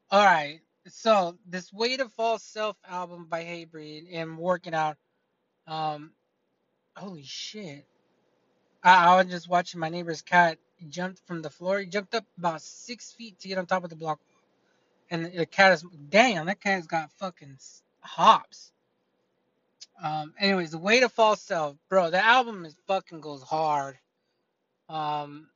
[0.10, 0.22] Self.
[0.22, 0.62] Alright.
[0.88, 4.98] So this Weight of False Self album by Hatebreed and working out.
[5.68, 6.12] Um
[6.96, 7.86] holy shit.
[8.84, 10.58] I, I was just watching my neighbor's cat.
[10.90, 11.80] Jumped from the floor.
[11.80, 14.20] He jumped up about six feet to get on top of the block.
[15.10, 17.58] And the cat is damn, that cat's got fucking
[18.02, 18.72] hops.
[20.04, 22.10] Um, anyways, the weight of false self, bro.
[22.12, 23.98] The album is fucking goes hard.
[24.90, 25.48] Um,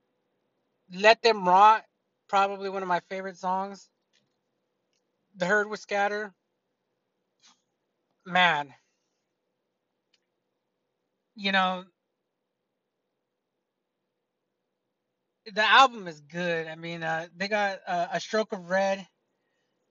[0.93, 1.83] Let Them Rot,
[2.27, 3.89] probably one of my favorite songs.
[5.37, 6.33] The Herd would Scatter,
[8.25, 8.73] man.
[11.35, 11.85] You know,
[15.53, 16.67] the album is good.
[16.67, 19.07] I mean, uh, they got uh, a stroke of red,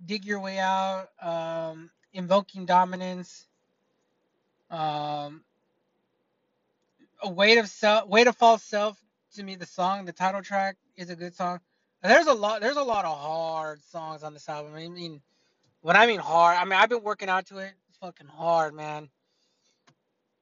[0.05, 3.47] dig your way out, um, invoking dominance,
[4.71, 5.45] um,
[7.23, 8.99] a weight of self, weight of false self.
[9.35, 11.61] To me, the song, the title track, is a good song.
[12.03, 12.61] There's a lot.
[12.61, 14.75] There's a lot of hard songs on this album.
[14.75, 15.21] I mean,
[15.81, 17.73] when I mean hard, I mean I've been working out to it.
[17.89, 19.09] It's fucking hard, man.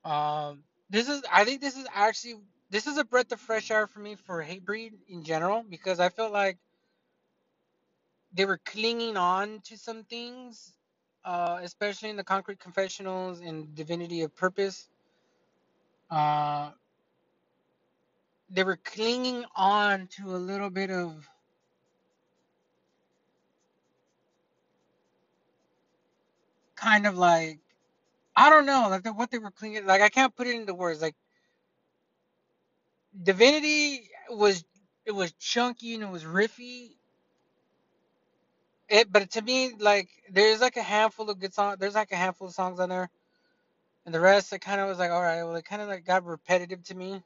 [0.04, 1.22] Um, this is.
[1.32, 2.36] I think this is actually.
[2.68, 6.08] This is a breath of fresh air for me for Hatebreed in general because I
[6.08, 6.58] felt like
[8.34, 10.74] they were clinging on to some things,
[11.24, 14.88] uh, especially in the Concrete Confessionals and Divinity of Purpose.
[16.10, 16.70] Uh,
[18.50, 21.28] they were clinging on to a little bit of
[26.76, 27.60] kind of like
[28.36, 29.86] I don't know, like what they were clinging.
[29.86, 31.02] Like I can't put it into words.
[31.02, 31.16] Like
[33.22, 34.64] Divinity was
[35.06, 36.90] it was chunky and it was riffy.
[38.88, 41.78] It, but to me, like there's like a handful of good songs.
[41.78, 43.10] There's like a handful of songs on there,
[44.04, 46.04] and the rest, it kind of was like, all right, well, it kind of like
[46.04, 47.22] got repetitive to me.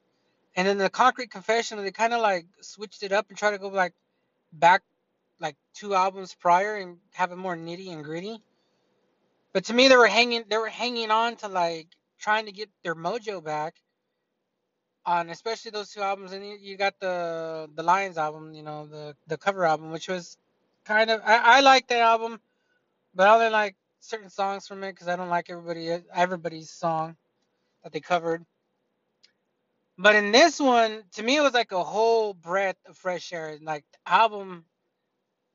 [0.56, 3.58] And then the Concrete Confessional, they kind of like switched it up and tried to
[3.58, 3.94] go like
[4.52, 4.82] back
[5.40, 8.40] like two albums prior and have it more nitty and gritty.
[9.52, 11.88] But to me, they were hanging, they were hanging on to like
[12.20, 13.76] trying to get their mojo back
[15.06, 16.32] on, especially those two albums.
[16.32, 20.36] And you, got the the Lions album, you know, the the cover album, which was
[20.84, 22.40] kind of I, I like that album,
[23.14, 27.16] but I only like certain songs from it because I don't like everybody everybody's song
[27.82, 28.44] that they covered.
[29.98, 33.58] But in this one, to me, it was like a whole breath of fresh air.
[33.62, 34.64] Like the album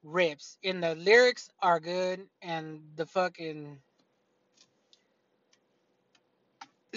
[0.03, 3.79] rips, and the lyrics are good, and the fucking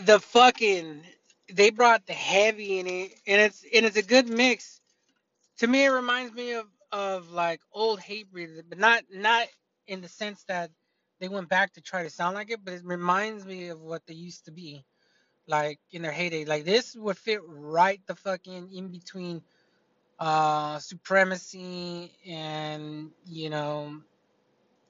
[0.05, 1.03] the fucking
[1.53, 4.81] they brought the heavy in it, and it's and it's a good mix.
[5.59, 9.49] To me, it reminds me of of like old Hatebreed, but not not
[9.89, 10.71] in the sense that
[11.21, 14.03] they went back to try to sound like it, but it reminds me of what
[14.07, 14.85] they used to be,
[15.49, 16.45] like in their heyday.
[16.47, 19.43] Like this would fit right the fucking in between
[20.21, 24.01] uh supremacy and you know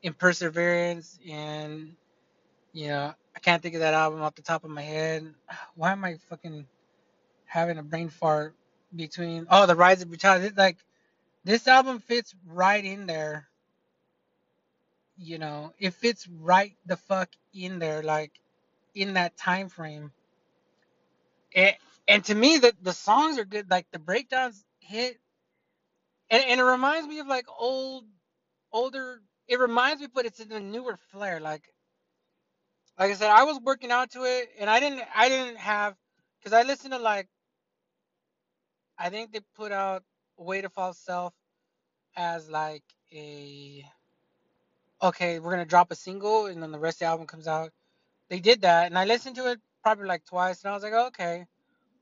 [0.02, 1.94] in perseverance and
[2.72, 5.32] you know I can't think of that album off the top of my head.
[5.76, 6.66] Why am I fucking
[7.44, 8.56] having a brain fart
[8.96, 10.52] between oh the rise of brutality.
[10.56, 10.76] Like
[11.44, 13.46] this album fits right in there.
[15.16, 18.32] You know it fits right the fuck in there like
[18.92, 20.10] in that time frame.
[21.54, 21.76] And,
[22.08, 23.70] and to me the, the songs are good.
[23.70, 25.16] Like the breakdowns hit.
[26.28, 28.04] And, and it reminds me of like old
[28.72, 31.38] older it reminds me but it's in a newer flair.
[31.38, 31.62] Like
[32.98, 35.94] like i said i was working out to it and i didn't i didn't have
[36.40, 37.28] because i listened to like
[38.98, 40.02] i think they put out
[40.38, 41.34] weight of false self
[42.16, 43.84] as like a
[45.02, 47.70] okay we're gonna drop a single and then the rest of the album comes out.
[48.30, 50.92] They did that and i listened to it probably like twice and i was like
[50.92, 51.46] okay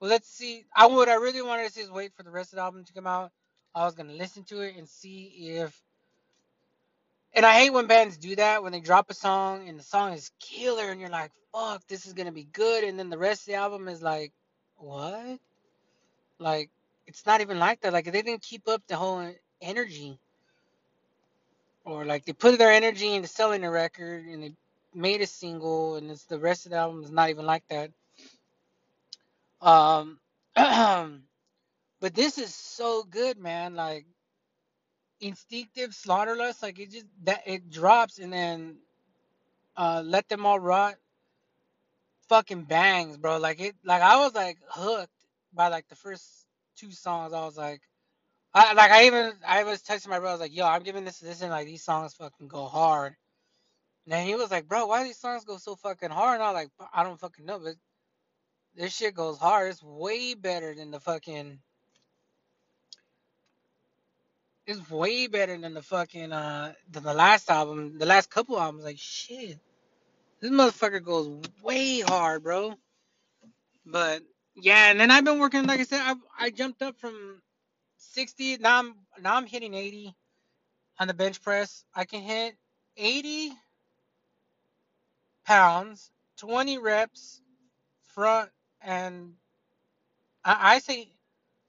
[0.00, 0.64] well let's see.
[0.76, 2.84] I what i really wanted to see is wait for the rest of the album
[2.84, 3.32] to come out.
[3.74, 5.80] I was gonna listen to it and see if
[7.36, 10.14] and i hate when bands do that when they drop a song and the song
[10.14, 13.42] is killer and you're like fuck this is gonna be good and then the rest
[13.42, 14.32] of the album is like
[14.78, 15.38] what?
[16.38, 16.70] Like
[17.06, 17.92] it's not even like that.
[17.92, 19.32] Like they didn't keep up the whole
[19.62, 20.18] energy.
[21.84, 24.52] Or like they put their energy into selling a record and they
[24.94, 27.90] made a single and it's the rest of the album is not even like that.
[29.60, 30.18] Um
[30.56, 33.74] but this is so good man.
[33.76, 34.06] Like
[35.20, 38.76] instinctive slaughterlust like it just that it drops and then
[39.76, 40.96] uh let them all rot
[42.28, 45.12] fucking bangs bro like it like i was like hooked
[45.54, 46.46] by like the first
[46.76, 47.80] two songs i was like
[48.54, 51.04] I like I even I was texting my brother I was like yo I'm giving
[51.04, 53.08] this this and like these songs fucking go hard
[54.06, 56.36] And then he was like, bro, why do these songs go so fucking hard?
[56.36, 57.74] And I was like, I don't fucking know, but
[58.76, 59.70] this shit goes hard.
[59.70, 61.60] It's way better than the fucking.
[64.66, 68.84] It's way better than the fucking uh than the last album, the last couple albums.
[68.84, 69.58] Like shit,
[70.40, 72.74] this motherfucker goes way hard, bro.
[73.86, 74.22] But
[74.56, 75.66] yeah, and then I've been working.
[75.66, 77.42] Like I said, I I jumped up from
[77.98, 78.58] 60.
[78.58, 80.14] Now I'm now I'm hitting 80
[81.00, 81.84] on the bench press.
[81.94, 82.56] I can hit
[82.96, 83.52] 80
[85.46, 87.40] pounds, 20 reps
[88.14, 88.50] front
[88.82, 89.34] and
[90.44, 91.10] I, I say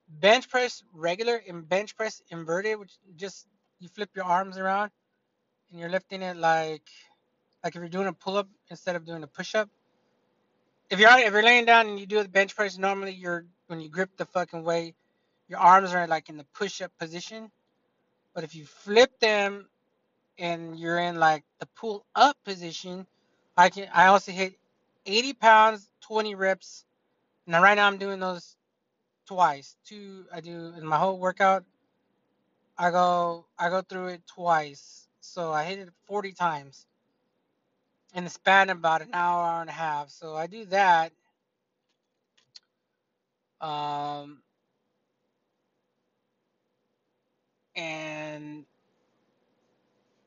[0.07, 3.47] bench press regular and bench press inverted, which just
[3.79, 4.91] you flip your arms around
[5.71, 6.87] and you're lifting it like
[7.63, 9.69] like if you're doing a pull up instead of doing a push up.
[10.89, 13.81] If you're if you're laying down and you do the bench press, normally you're when
[13.81, 14.95] you grip the fucking weight,
[15.47, 17.51] your arms are like in the push up position.
[18.33, 19.67] But if you flip them
[20.37, 23.05] and you're in like the pull up position,
[23.57, 24.55] I can I also hit
[25.05, 26.85] 80 pounds, 20 reps.
[27.45, 28.55] Now right now I'm doing those
[29.27, 29.77] twice.
[29.85, 31.65] Two I do in my whole workout.
[32.77, 35.07] I go I go through it twice.
[35.21, 36.87] So I hit it 40 times
[38.15, 40.09] in the span of about an hour, hour and a half.
[40.09, 41.11] So I do that.
[43.61, 44.39] Um
[47.75, 48.65] and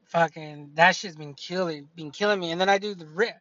[0.07, 2.53] fucking that shit's been killing been killing me.
[2.53, 3.37] And then I do the rip.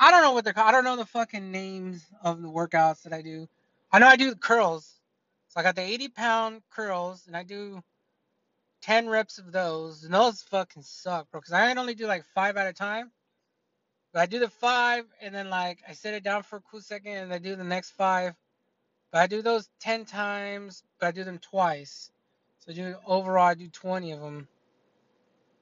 [0.00, 0.68] I don't know what they're called.
[0.68, 3.48] I don't know the fucking names of the workouts that I do.
[3.92, 5.00] I know I do the curls.
[5.48, 7.82] So I got the 80 pound curls and I do
[8.82, 10.04] 10 reps of those.
[10.04, 11.40] And those fucking suck, bro.
[11.40, 13.10] Because I only do like five at a time.
[14.12, 16.80] But I do the five and then like I set it down for a cool
[16.80, 18.34] second and I do the next five.
[19.12, 22.12] But I do those 10 times, but I do them twice.
[22.60, 24.48] So I do overall, I do 20 of them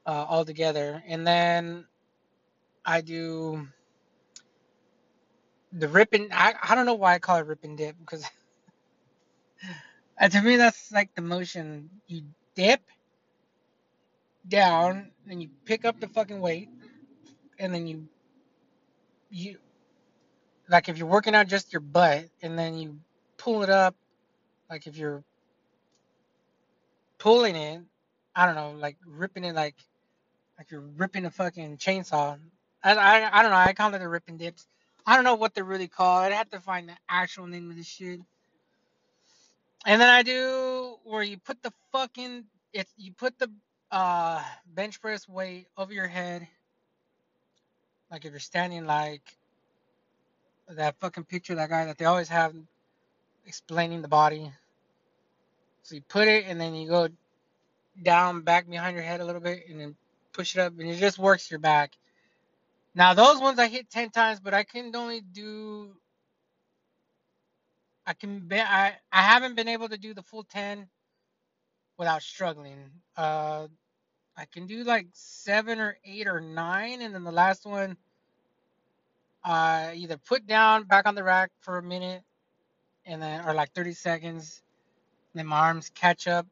[0.05, 1.03] uh, all together.
[1.07, 1.87] And then
[2.85, 3.69] I do
[5.73, 8.25] the ripping I, I don't know why I call it rip and dip because
[10.21, 11.91] uh, to me that's like the motion.
[12.07, 12.23] You
[12.55, 12.83] dip
[14.49, 16.69] down and you pick up the fucking weight
[17.59, 18.09] and then you
[19.31, 19.59] you
[20.69, 22.99] like if you're working out just your butt and then you
[23.37, 23.95] pull it up
[24.71, 25.25] like if you're
[27.19, 27.83] pulling it
[28.35, 29.77] I don't know like ripping it like
[30.59, 32.39] like you're ripping a fucking chainsaw.
[32.83, 34.67] I, I, I don't know I call it the rip and dips
[35.09, 37.77] I don't know what they're really called I'd have to find the actual name of
[37.77, 38.21] this shit
[39.87, 43.51] And then I do where you put the fucking it's you put the
[43.91, 44.43] uh
[44.75, 46.47] bench press weight over your head,
[48.11, 49.23] like if you're standing like
[50.69, 52.55] that fucking picture that guy that they always have
[53.47, 54.53] explaining the body.
[55.85, 57.09] So you put it and then you go
[58.03, 59.97] down back behind your head a little bit and then
[60.33, 61.93] push it up and it just works your back.
[62.99, 65.97] Now those ones I hit ten times, but I can only do
[68.07, 70.89] I can be I I haven't been able to do the full ten
[71.99, 72.91] without struggling.
[73.17, 73.69] Uh
[74.37, 77.97] I can do like seven or eight or nine, and then the last one,
[79.45, 82.23] I either put down back on the rack for a minute,
[83.07, 84.63] and then or like 30 seconds,
[85.35, 86.47] then my arms catch up,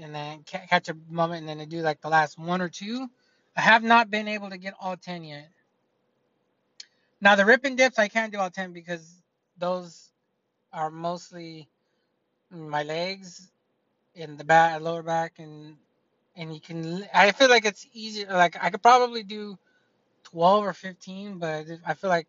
[0.00, 2.70] and then ca- catch a moment, and then I do like the last one or
[2.70, 3.08] two.
[3.56, 5.48] I have not been able to get all 10 yet.
[7.22, 9.22] Now the rip and dips I can't do all 10 because
[9.58, 10.10] those
[10.72, 11.68] are mostly
[12.50, 13.50] my legs
[14.14, 15.76] in the back, lower back, and
[16.36, 17.06] and you can.
[17.14, 18.26] I feel like it's easier.
[18.30, 19.58] Like I could probably do
[20.24, 22.26] 12 or 15, but I feel like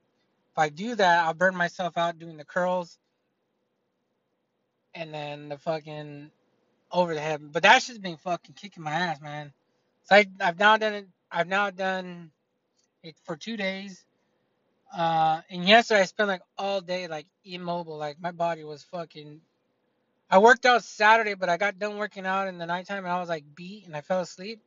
[0.52, 3.00] if I do that, I'll burn myself out doing the curls
[4.94, 6.32] and then the fucking
[6.91, 7.41] over the head.
[7.52, 9.54] But that just been fucking kicking my ass, man.
[10.04, 11.08] So I, I've now done it.
[11.32, 12.32] I've now done
[13.04, 14.06] it for two days.
[14.96, 17.98] Uh, and yesterday I spent like all day like immobile.
[17.98, 19.41] Like my body was fucking.
[20.30, 23.20] I worked out Saturday, but I got done working out in the nighttime and I
[23.20, 24.62] was like beat and I fell asleep.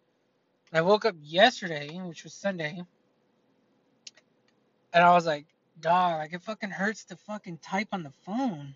[0.73, 2.83] I woke up yesterday, which was Sunday,
[4.93, 5.47] and I was like,
[5.81, 8.75] dog, like it fucking hurts to fucking type on the phone.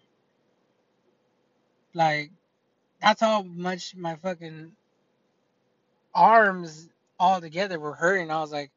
[1.94, 2.32] Like
[3.00, 4.72] that's how much my fucking
[6.14, 6.88] arms
[7.18, 8.30] all together were hurting.
[8.30, 8.70] I was like,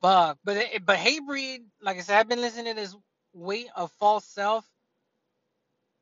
[0.00, 2.96] But it, but Hatebreed, like I said, I've been listening to this
[3.34, 4.66] Weight of False Self.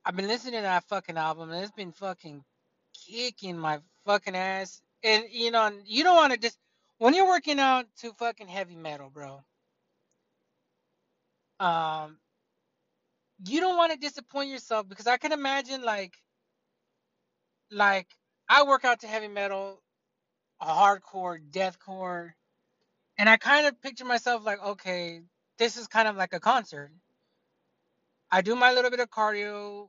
[0.04, 2.44] I've been listening to that fucking album, and it's been fucking
[3.06, 4.80] kicking my fucking ass.
[5.02, 6.58] And you know, you don't want to just
[6.98, 9.42] when you're working out to fucking heavy metal, bro.
[11.60, 12.18] Um,
[13.46, 16.14] you don't want to disappoint yourself because I can imagine like
[17.70, 18.08] like
[18.48, 19.82] I work out to heavy metal,
[20.62, 22.32] hardcore, deathcore,
[23.18, 25.22] And I kind of picture myself like, okay,
[25.58, 26.92] this is kind of like a concert.
[28.30, 29.88] I do my little bit of cardio,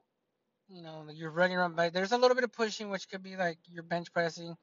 [0.70, 3.36] you know, you're running around, but there's a little bit of pushing, which could be
[3.36, 4.56] like you're bench pressing,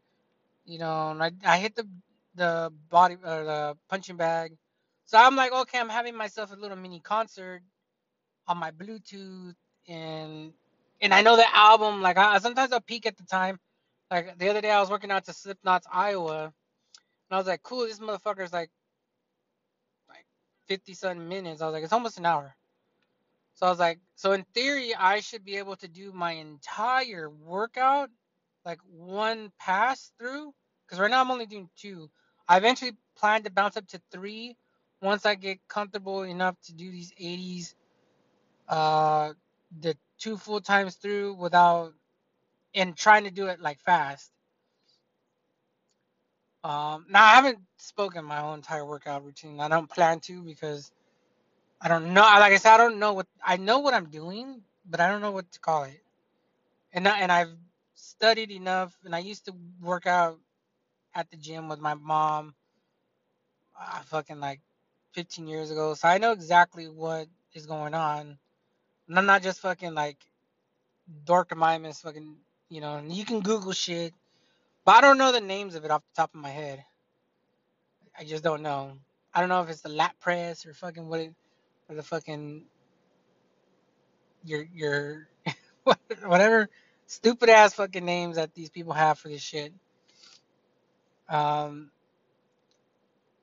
[0.65, 1.89] you know, and I, I hit the
[2.35, 4.57] the body or the punching bag.
[5.07, 7.63] So I'm like, okay, I'm having myself a little mini concert
[8.49, 9.55] on my Bluetooth,
[9.89, 10.53] and
[11.01, 12.03] and I know the album.
[12.03, 13.59] Like I sometimes I'll peek at the time.
[14.11, 16.53] Like the other day, I was working out to Slipknot's Iowa,
[17.31, 18.71] I was like, cool, this motherfucker's like
[20.09, 20.27] like
[20.69, 21.61] 50 something minutes.
[21.63, 22.55] I was like, it's almost an hour.
[23.55, 27.31] So I was like, so in theory, I should be able to do my entire
[27.31, 28.11] workout
[28.65, 30.53] like one pass through.
[30.87, 32.11] Because right now I'm only doing two.
[32.49, 34.57] I eventually plan to bounce up to three
[35.03, 37.75] once I get comfortable enough to do these 80s,
[38.69, 39.33] uh,
[39.81, 41.93] the two full times through without
[42.75, 44.31] and trying to do it like fast.
[46.67, 49.61] Um, now I haven't spoken my whole entire workout routine.
[49.61, 50.91] I don't plan to because
[51.81, 52.23] I don't know.
[52.23, 55.21] Like I said, I don't know what I know what I'm doing, but I don't
[55.21, 56.03] know what to call it.
[56.93, 57.55] And I, and I've
[57.95, 60.41] studied enough, and I used to work out
[61.15, 62.57] at the gym with my mom.
[63.81, 64.61] Uh, fucking like
[65.13, 68.39] 15 years ago, so I know exactly what is going on.
[69.09, 70.19] And I'm not just fucking like
[71.27, 72.39] Dorkamimus, fucking
[72.71, 73.01] you know.
[73.07, 74.15] You can Google shit,
[74.87, 76.83] but I don't know the names of it off the top of my head.
[78.19, 78.93] I just don't know.
[79.35, 81.35] I don't know if it's the lat press or fucking what it,
[81.89, 82.65] or the fucking
[84.45, 85.29] your your
[86.25, 86.71] whatever
[87.07, 89.75] stupid ass fucking names that these people have for this shit.
[91.29, 91.91] Um,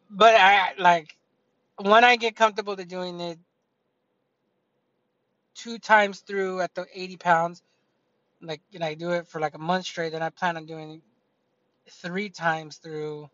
[0.09, 1.17] but I like
[1.77, 3.37] when I get comfortable to doing it
[5.55, 7.61] two times through at the 80 pounds,
[8.41, 11.01] like and I do it for like a month straight, then I plan on doing
[11.89, 13.29] three times through,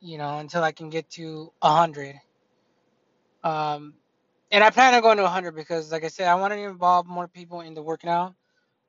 [0.00, 2.20] you know, until I can get to 100.
[3.42, 3.94] Um,
[4.50, 7.06] and I plan on going to 100 because, like I said, I want to involve
[7.06, 8.34] more people in the working out.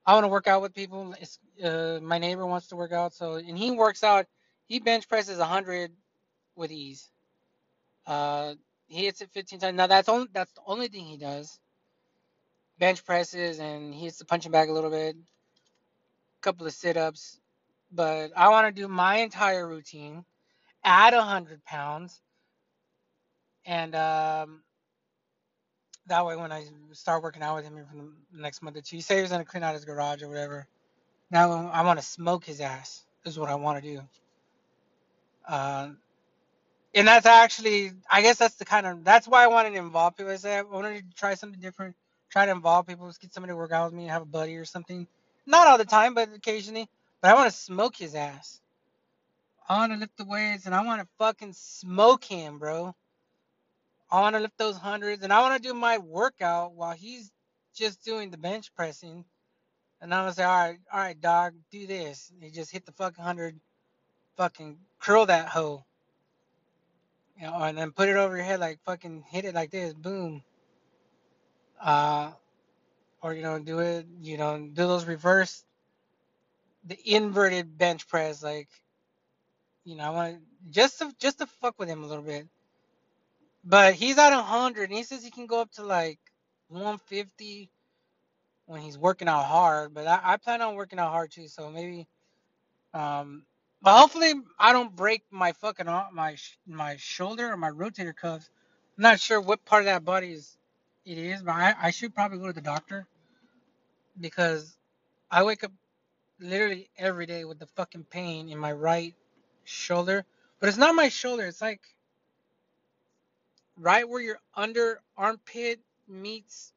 [0.06, 1.16] I want to work out with people.
[1.64, 4.28] Uh, my neighbor wants to work out, so and he works out.
[4.68, 5.92] He bench presses 100
[6.56, 7.10] with ease.
[8.06, 8.54] Uh,
[8.88, 9.76] he hits it 15 times.
[9.76, 11.60] Now that's only that's the only thing he does.
[12.78, 17.40] Bench presses and he hits the punching bag a little bit, a couple of sit-ups.
[17.92, 20.26] But I want to do my entire routine
[20.84, 22.22] at 100 pounds,
[23.66, 24.64] and um,
[26.08, 28.98] that way when I start working out with him for the next month or two,
[28.98, 30.68] he said he was gonna clean out his garage or whatever.
[31.32, 33.04] Now I want to smoke his ass.
[33.26, 34.02] Is what I want to do.
[35.48, 35.90] Uh,
[36.96, 40.18] and that's actually, I guess that's the kind of, that's why I wanted to involve
[40.18, 40.32] people.
[40.32, 41.96] I said I wanted to try something different,
[42.32, 44.66] try to involve people, get somebody to work out with me, have a buddy or
[44.66, 45.08] something.
[45.48, 46.90] Not all the time, but occasionally.
[47.26, 48.62] But I want to smoke his ass.
[49.68, 52.94] I want to lift the weights and I want to fucking smoke him, bro.
[54.12, 57.32] I want to lift those hundreds and I want to do my workout while he's
[57.74, 59.26] just doing the bench pressing.
[60.00, 62.32] And I'm gonna say, all right, all right, dog, do this.
[62.40, 63.60] He just hit the fucking hundred,
[64.38, 65.84] fucking curl that hoe.
[67.40, 69.96] You know, and then put it over your head like fucking hit it like this,
[69.96, 70.44] boom.
[71.82, 72.34] Uh,
[73.24, 75.66] or you know, do it, you know, do those reverse,
[76.86, 78.70] the inverted bench press, like,
[79.86, 80.38] you know, I want
[80.70, 82.48] just to just to fuck with him a little bit.
[83.64, 86.20] But he's at 100, and he says he can go up to like
[86.70, 87.72] 150
[88.68, 89.94] when he's working out hard.
[89.94, 92.08] But I, I plan on working out hard too, so maybe,
[92.94, 93.46] um,
[93.82, 96.38] but hopefully I don't break my fucking my
[96.68, 98.50] my shoulder or my rotator cuffs.
[98.98, 100.58] I'm not sure what part of that body is
[101.06, 103.08] it is, but I, I should probably go to the doctor
[104.20, 104.78] because
[105.32, 105.72] I wake up
[106.40, 109.16] literally every day with the fucking pain in my right
[109.64, 110.26] shoulder.
[110.60, 111.46] But it's not my shoulder.
[111.46, 111.82] It's like
[113.78, 116.74] right where your under armpit meets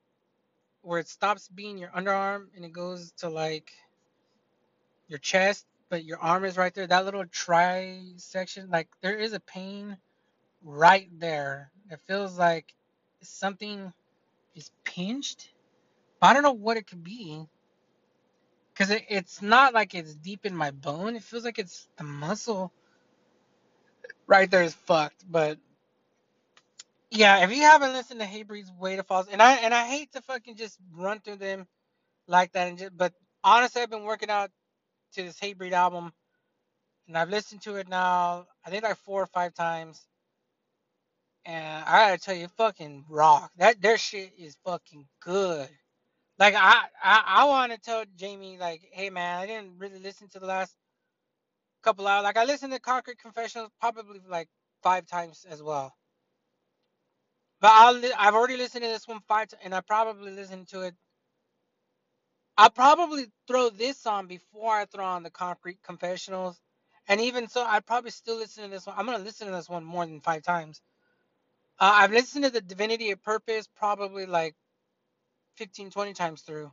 [0.82, 3.72] where it stops being your underarm and it goes to like
[5.09, 6.86] your chest but your arm is right there.
[6.86, 9.97] That little tri section, like there is a pain
[10.62, 11.70] right there.
[11.90, 12.74] It feels like
[13.22, 13.93] something
[14.55, 15.51] is pinched.
[16.20, 17.47] But I don't know what it could be.
[18.79, 21.17] Because it, it's not like it's deep in my bone.
[21.17, 22.73] It feels like it's the muscle
[24.29, 25.25] right there is fucked.
[25.29, 25.59] But
[27.11, 30.13] yeah, if you haven't listened to Hatebreed's Weight of False, and I and I hate
[30.13, 31.67] to fucking just run through them
[32.29, 34.51] like that, and just, but honestly, I've been working out
[35.15, 36.13] to this Hatebreed album,
[37.09, 38.47] and I've listened to it now.
[38.65, 40.07] I think like four or five times,
[41.45, 43.51] and I gotta tell you, fucking rock.
[43.59, 45.69] That their shit is fucking good.
[46.39, 50.28] Like I I, I want to tell Jamey like, hey man, I didn't really listen
[50.31, 50.74] to the last
[51.82, 52.24] couple hours.
[52.24, 54.48] Like I listened to Concrete Confessions probably like
[54.82, 55.94] five times as well.
[57.60, 60.69] But I'll li- I've already listened to this one five times, and I probably listened
[60.70, 60.94] to it.
[62.59, 66.60] I'll probably throw this on before I throw on the Concrete Confessionals,
[67.09, 68.97] and even so, I'd probably still listen to this one.
[68.98, 70.81] I'm gonna listen to this one more than five times.
[71.81, 74.55] Uh, I've listened to the Divinity of Purpose probably like
[75.59, 76.72] 15, 20 times through,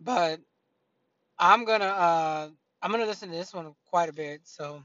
[0.00, 0.40] but
[1.38, 2.48] I'm gonna uh
[2.80, 4.40] I'm gonna listen to this one quite a bit.
[4.44, 4.82] So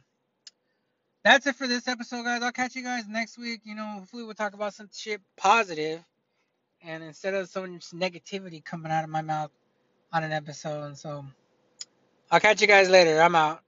[1.23, 2.41] that's it for this episode, guys.
[2.41, 3.61] I'll catch you guys next week.
[3.63, 6.03] You know, hopefully we'll talk about some shit positive,
[6.83, 9.51] and instead of some negativity coming out of my mouth
[10.11, 10.97] on an episode.
[10.97, 11.23] So
[12.31, 13.21] I'll catch you guys later.
[13.21, 13.61] I'm out.